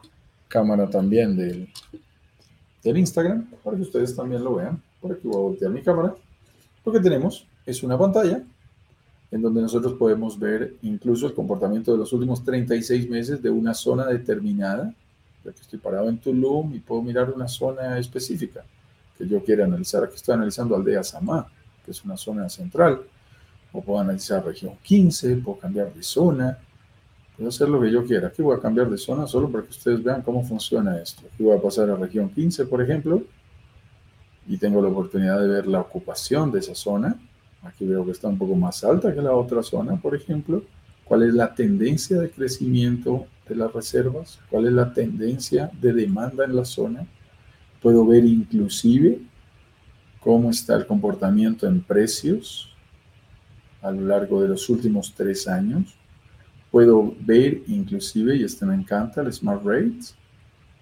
[0.49, 1.69] cámara también del,
[2.83, 4.81] del Instagram para que ustedes también lo vean.
[4.99, 6.15] Por aquí voy a voltear mi cámara.
[6.83, 8.43] Lo que tenemos es una pantalla
[9.31, 13.73] en donde nosotros podemos ver incluso el comportamiento de los últimos 36 meses de una
[13.73, 14.93] zona determinada.
[15.45, 18.65] Ya que estoy parado en Tulum y puedo mirar una zona específica
[19.17, 20.03] que yo quiera analizar.
[20.03, 21.47] Aquí estoy analizando Aldea Samá,
[21.85, 23.01] que es una zona central.
[23.71, 26.57] O puedo analizar región 15, puedo cambiar de zona,
[27.39, 28.27] puedo hacer lo que yo quiera.
[28.27, 31.23] Aquí voy a cambiar de zona solo para que ustedes vean cómo funciona esto.
[31.33, 33.23] Aquí voy a pasar a región 15, por ejemplo,
[34.47, 37.19] y tengo la oportunidad de ver la ocupación de esa zona
[37.63, 40.63] Aquí veo que está un poco más alta que la otra zona, por ejemplo.
[41.03, 44.39] ¿Cuál es la tendencia de crecimiento de las reservas?
[44.49, 47.05] ¿Cuál es la tendencia de demanda en la zona?
[47.81, 49.19] Puedo ver inclusive
[50.19, 52.73] cómo está el comportamiento en precios
[53.81, 55.95] a lo largo de los últimos tres años.
[56.71, 60.15] Puedo ver inclusive, y este me encanta, el Smart Rates.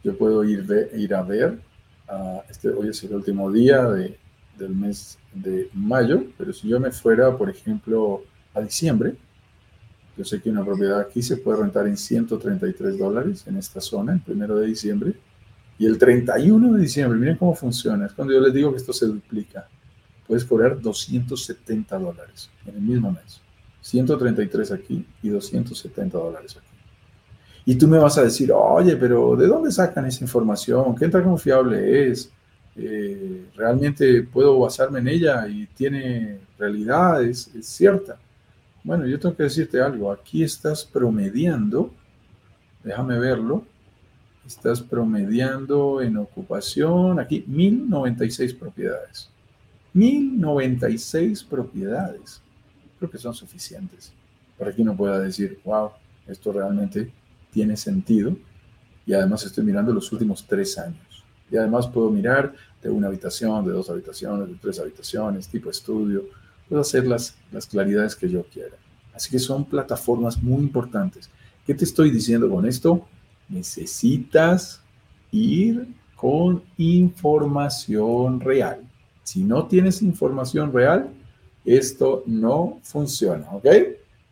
[0.04, 0.66] Yo puedo ir,
[0.96, 1.60] ir a ver,
[2.10, 4.18] uh, este, hoy es el último día de,
[4.58, 8.24] del mes de mayo, pero si yo me fuera, por ejemplo,
[8.54, 9.16] a diciembre,
[10.18, 14.14] yo sé que una propiedad aquí se puede rentar en 133 dólares en esta zona,
[14.14, 15.14] el primero de diciembre,
[15.78, 18.94] y el 31 de diciembre, miren cómo funciona, es cuando yo les digo que esto
[18.94, 19.68] se duplica,
[20.26, 23.42] puedes cobrar 270 dólares en el mismo mes,
[23.88, 26.68] 133 aquí y 270 dólares aquí.
[27.66, 30.96] Y tú me vas a decir, oye, pero ¿de dónde sacan esa información?
[30.96, 32.32] ¿Qué tan confiable es?
[32.76, 38.18] Eh, realmente puedo basarme en ella y tiene realidad, es, cierta.
[38.84, 41.92] Bueno, yo tengo que decirte algo, aquí estás promediando,
[42.84, 43.66] déjame verlo,
[44.46, 49.30] estás promediando en ocupación, aquí 1096 propiedades.
[49.94, 52.42] 1096 propiedades.
[52.98, 54.12] Creo que son suficientes
[54.58, 55.92] para que uno pueda decir, wow,
[56.28, 57.12] esto realmente
[57.52, 58.36] tiene sentido.
[59.06, 61.24] Y además estoy mirando los últimos tres años.
[61.50, 66.26] Y además puedo mirar de una habitación, de dos habitaciones, de tres habitaciones, tipo estudio.
[66.68, 68.76] Puedo hacer las, las claridades que yo quiera.
[69.14, 71.30] Así que son plataformas muy importantes.
[71.66, 73.08] ¿Qué te estoy diciendo con esto?
[73.48, 74.82] Necesitas
[75.32, 78.82] ir con información real.
[79.24, 81.10] Si no tienes información real,
[81.68, 83.68] esto no funciona, ¿ok?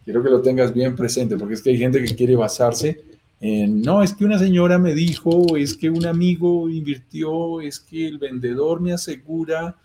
[0.04, 3.04] Quiero que lo tengas bien presente porque es que hay gente que quiere basarse
[3.42, 8.18] no, es que una señora me dijo, es que un amigo invirtió, es que el
[8.18, 9.76] vendedor me asegura.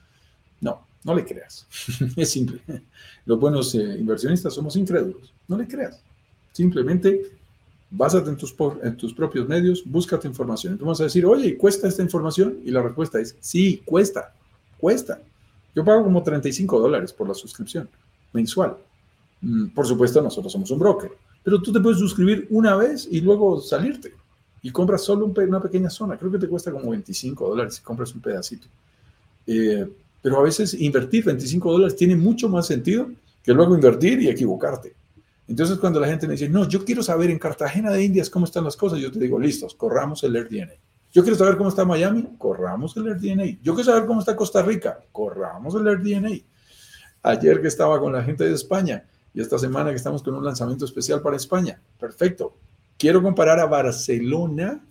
[0.61, 1.67] No, no le creas.
[2.17, 2.61] es simple.
[3.27, 5.35] Los buenos eh, inversionistas somos incrédulos.
[5.47, 6.01] No le creas.
[6.53, 7.23] Simplemente
[7.91, 10.75] básate en tus, en tus propios medios, búscate información.
[10.75, 12.61] Entonces vas a decir, oye, ¿cuesta esta información?
[12.65, 14.33] Y la respuesta es, sí, cuesta,
[14.79, 15.21] cuesta.
[15.75, 17.89] Yo pago como 35 dólares por la suscripción
[18.33, 18.77] mensual.
[19.41, 21.13] Mm, por supuesto, nosotros somos un broker
[21.43, 24.13] pero tú te puedes suscribir una vez y luego salirte.
[24.63, 26.19] Y compras solo una pequeña zona.
[26.19, 28.67] Creo que te cuesta como 25 dólares si compras un pedacito.
[29.47, 29.89] Eh,
[30.21, 33.11] pero a veces invertir 25 dólares tiene mucho más sentido
[33.43, 34.95] que luego invertir y equivocarte.
[35.49, 38.45] Entonces, cuando la gente me dice, no, yo quiero saber en Cartagena de Indias cómo
[38.45, 40.75] están las cosas, yo te digo, listos, corramos el AirDNA.
[41.13, 43.59] Yo quiero saber cómo está Miami, corramos el AirDNA.
[43.63, 46.31] Yo quiero saber cómo está Costa Rica, corramos el AirDNA.
[47.23, 49.05] Ayer que estaba con la gente de España
[49.35, 52.57] y esta semana que estamos con un lanzamiento especial para España, perfecto.
[52.97, 54.85] Quiero comparar a Barcelona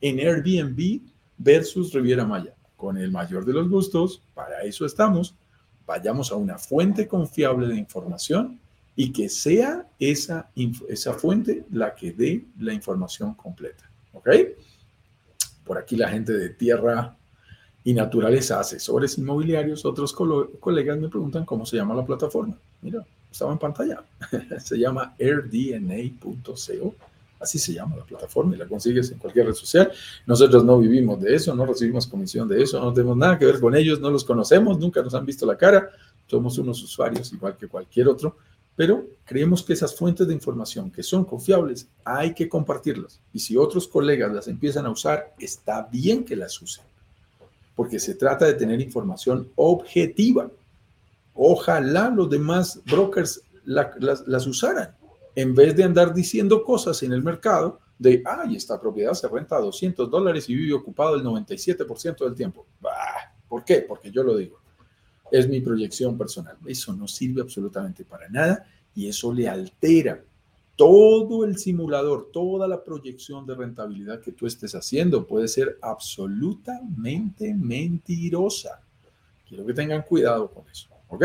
[0.00, 1.02] en Airbnb
[1.36, 2.54] versus Riviera Maya.
[2.76, 5.34] Con el mayor de los gustos, para eso estamos.
[5.86, 8.58] Vayamos a una fuente confiable de información
[8.96, 10.50] y que sea esa,
[10.88, 13.90] esa fuente la que dé la información completa.
[14.12, 14.28] ¿Ok?
[15.70, 17.16] Por aquí la gente de tierra
[17.84, 22.58] y naturaleza, asesores inmobiliarios, otros colegas me preguntan cómo se llama la plataforma.
[22.82, 24.02] Mira, estaba en pantalla.
[24.58, 26.94] se llama airdna.co.
[27.38, 29.92] Así se llama la plataforma y la consigues en cualquier red social.
[30.26, 33.60] Nosotros no vivimos de eso, no recibimos comisión de eso, no tenemos nada que ver
[33.60, 35.88] con ellos, no los conocemos, nunca nos han visto la cara.
[36.26, 38.38] Somos unos usuarios igual que cualquier otro
[38.80, 43.20] pero creemos que esas fuentes de información que son confiables hay que compartirlas.
[43.30, 46.82] Y si otros colegas las empiezan a usar, está bien que las usen,
[47.76, 50.50] porque se trata de tener información objetiva.
[51.34, 54.96] Ojalá los demás brokers las, usaran,
[55.34, 59.56] en vez de andar diciendo cosas en el mercado de, ay, esta propiedad se renta
[59.56, 62.64] a 200 dólares y vive ocupado el 97% del tiempo.
[62.80, 63.84] Bah, ¿Por qué?
[63.86, 64.59] Porque yo lo digo
[65.30, 66.56] es mi proyección personal.
[66.66, 70.22] Eso no sirve absolutamente para nada y eso le altera
[70.80, 77.54] todo el simulador, toda la proyección de rentabilidad que tú estés haciendo puede ser absolutamente
[77.54, 78.80] mentirosa.
[79.46, 81.22] Quiero que tengan cuidado con eso, ¿ok?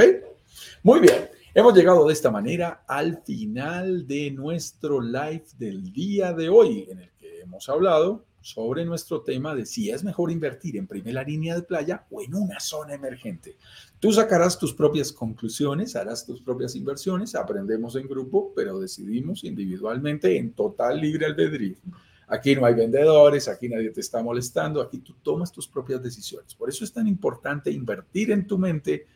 [0.83, 6.49] Muy bien, hemos llegado de esta manera al final de nuestro live del día de
[6.49, 10.85] hoy, en el que hemos hablado sobre nuestro tema de si es mejor invertir en
[10.85, 13.57] primera línea de playa o en una zona emergente.
[13.99, 20.37] Tú sacarás tus propias conclusiones, harás tus propias inversiones, aprendemos en grupo, pero decidimos individualmente
[20.37, 21.77] en total libre albedrío.
[22.27, 26.53] Aquí no hay vendedores, aquí nadie te está molestando, aquí tú tomas tus propias decisiones.
[26.53, 29.07] Por eso es tan importante invertir en tu mente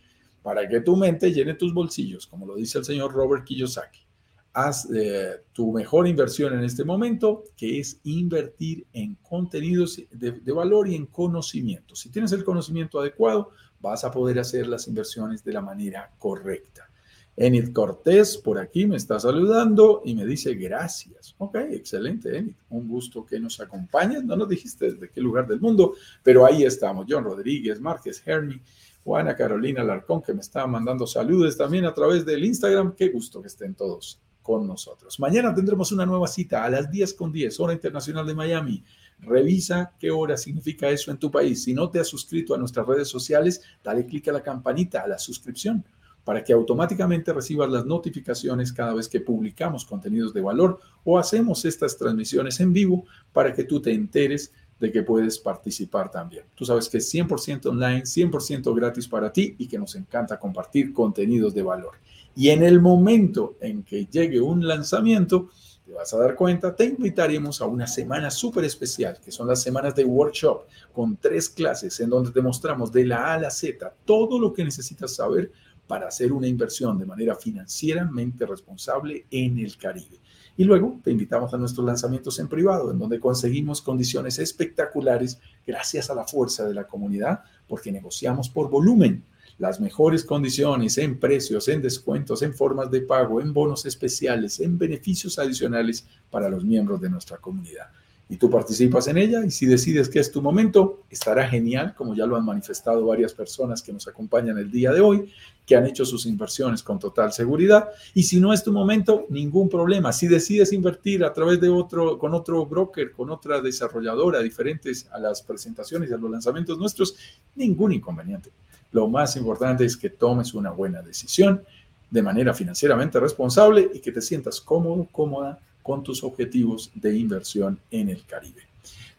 [0.42, 4.09] para que tu mente llene tus bolsillos, como lo dice el señor Robert Kiyosaki
[4.54, 10.88] haz eh, tu mejor inversión en este momento, que es invertir en contenidos de, valor
[10.88, 11.96] y en conocimiento.
[11.96, 16.90] Si tienes el conocimiento adecuado, vas a poder hacer las inversiones de la manera correcta.
[17.38, 21.36] Enid Cortés por aquí me está saludando y me dice gracias.
[21.38, 22.56] Ok, excelente, Enid.
[22.70, 24.26] Un gusto que nos acompañes.
[24.26, 27.06] No nos dijiste desde qué lugar del mundo, pero ahí estamos.
[27.08, 28.62] John Rodríguez, Márquez Hermi,
[29.06, 32.94] Juana Carolina Larcón, que me está mandando saludos también a través del Instagram.
[32.94, 35.20] Qué gusto que estén todos con nosotros.
[35.20, 38.84] Mañana tendremos una nueva cita a las 10 con 10, hora internacional de Miami.
[39.20, 41.64] Revisa qué hora significa eso en tu país.
[41.64, 45.08] Si no te has suscrito a nuestras redes sociales, dale clic a la campanita, a
[45.08, 45.86] la suscripción,
[46.24, 51.66] para que automáticamente recibas las notificaciones cada vez que publicamos contenidos de valor o hacemos
[51.66, 56.46] estas transmisiones en vivo para que tú te enteres de que puedes participar también.
[56.56, 60.94] Tú sabes que es 100% online, 100% gratis para ti y que nos encanta compartir
[60.94, 61.98] contenidos de valor.
[62.40, 65.50] Y en el momento en que llegue un lanzamiento,
[65.86, 69.62] te vas a dar cuenta, te invitaremos a una semana súper especial, que son las
[69.62, 70.62] semanas de workshop,
[70.94, 74.54] con tres clases en donde te mostramos de la A a la Z todo lo
[74.54, 75.52] que necesitas saber
[75.86, 80.22] para hacer una inversión de manera financieramente responsable en el Caribe.
[80.56, 86.10] Y luego te invitamos a nuestros lanzamientos en privado, en donde conseguimos condiciones espectaculares gracias
[86.10, 89.26] a la fuerza de la comunidad, porque negociamos por volumen
[89.60, 94.78] las mejores condiciones en precios, en descuentos, en formas de pago, en bonos especiales, en
[94.78, 97.88] beneficios adicionales para los miembros de nuestra comunidad.
[98.32, 102.14] Y tú participas en ella y si decides que es tu momento, estará genial, como
[102.14, 105.34] ya lo han manifestado varias personas que nos acompañan el día de hoy,
[105.66, 107.90] que han hecho sus inversiones con total seguridad.
[108.14, 110.14] Y si no es tu momento, ningún problema.
[110.14, 115.20] Si decides invertir a través de otro, con otro broker, con otra desarrolladora, diferentes a
[115.20, 117.16] las presentaciones y a los lanzamientos nuestros,
[117.56, 118.52] ningún inconveniente.
[118.92, 121.64] Lo más importante es que tomes una buena decisión
[122.10, 127.80] de manera financieramente responsable y que te sientas cómodo, cómoda con tus objetivos de inversión
[127.92, 128.64] en el Caribe.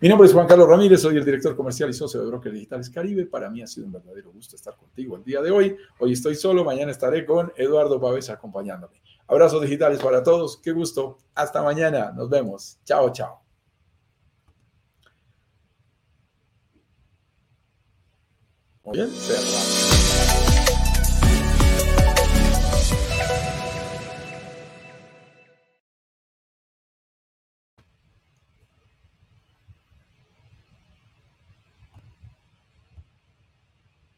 [0.01, 2.89] Mi nombre es Juan Carlos Ramírez, soy el director comercial y socio de Broker Digitales
[2.89, 3.27] Caribe.
[3.27, 5.77] Para mí ha sido un verdadero gusto estar contigo el día de hoy.
[5.99, 8.95] Hoy estoy solo, mañana estaré con Eduardo Pávez acompañándome.
[9.29, 11.19] Abrazos digitales para todos, qué gusto.
[11.35, 12.79] Hasta mañana, nos vemos.
[12.85, 13.50] Chao, chao.
[18.85, 20.40] Muy bien, cerramos.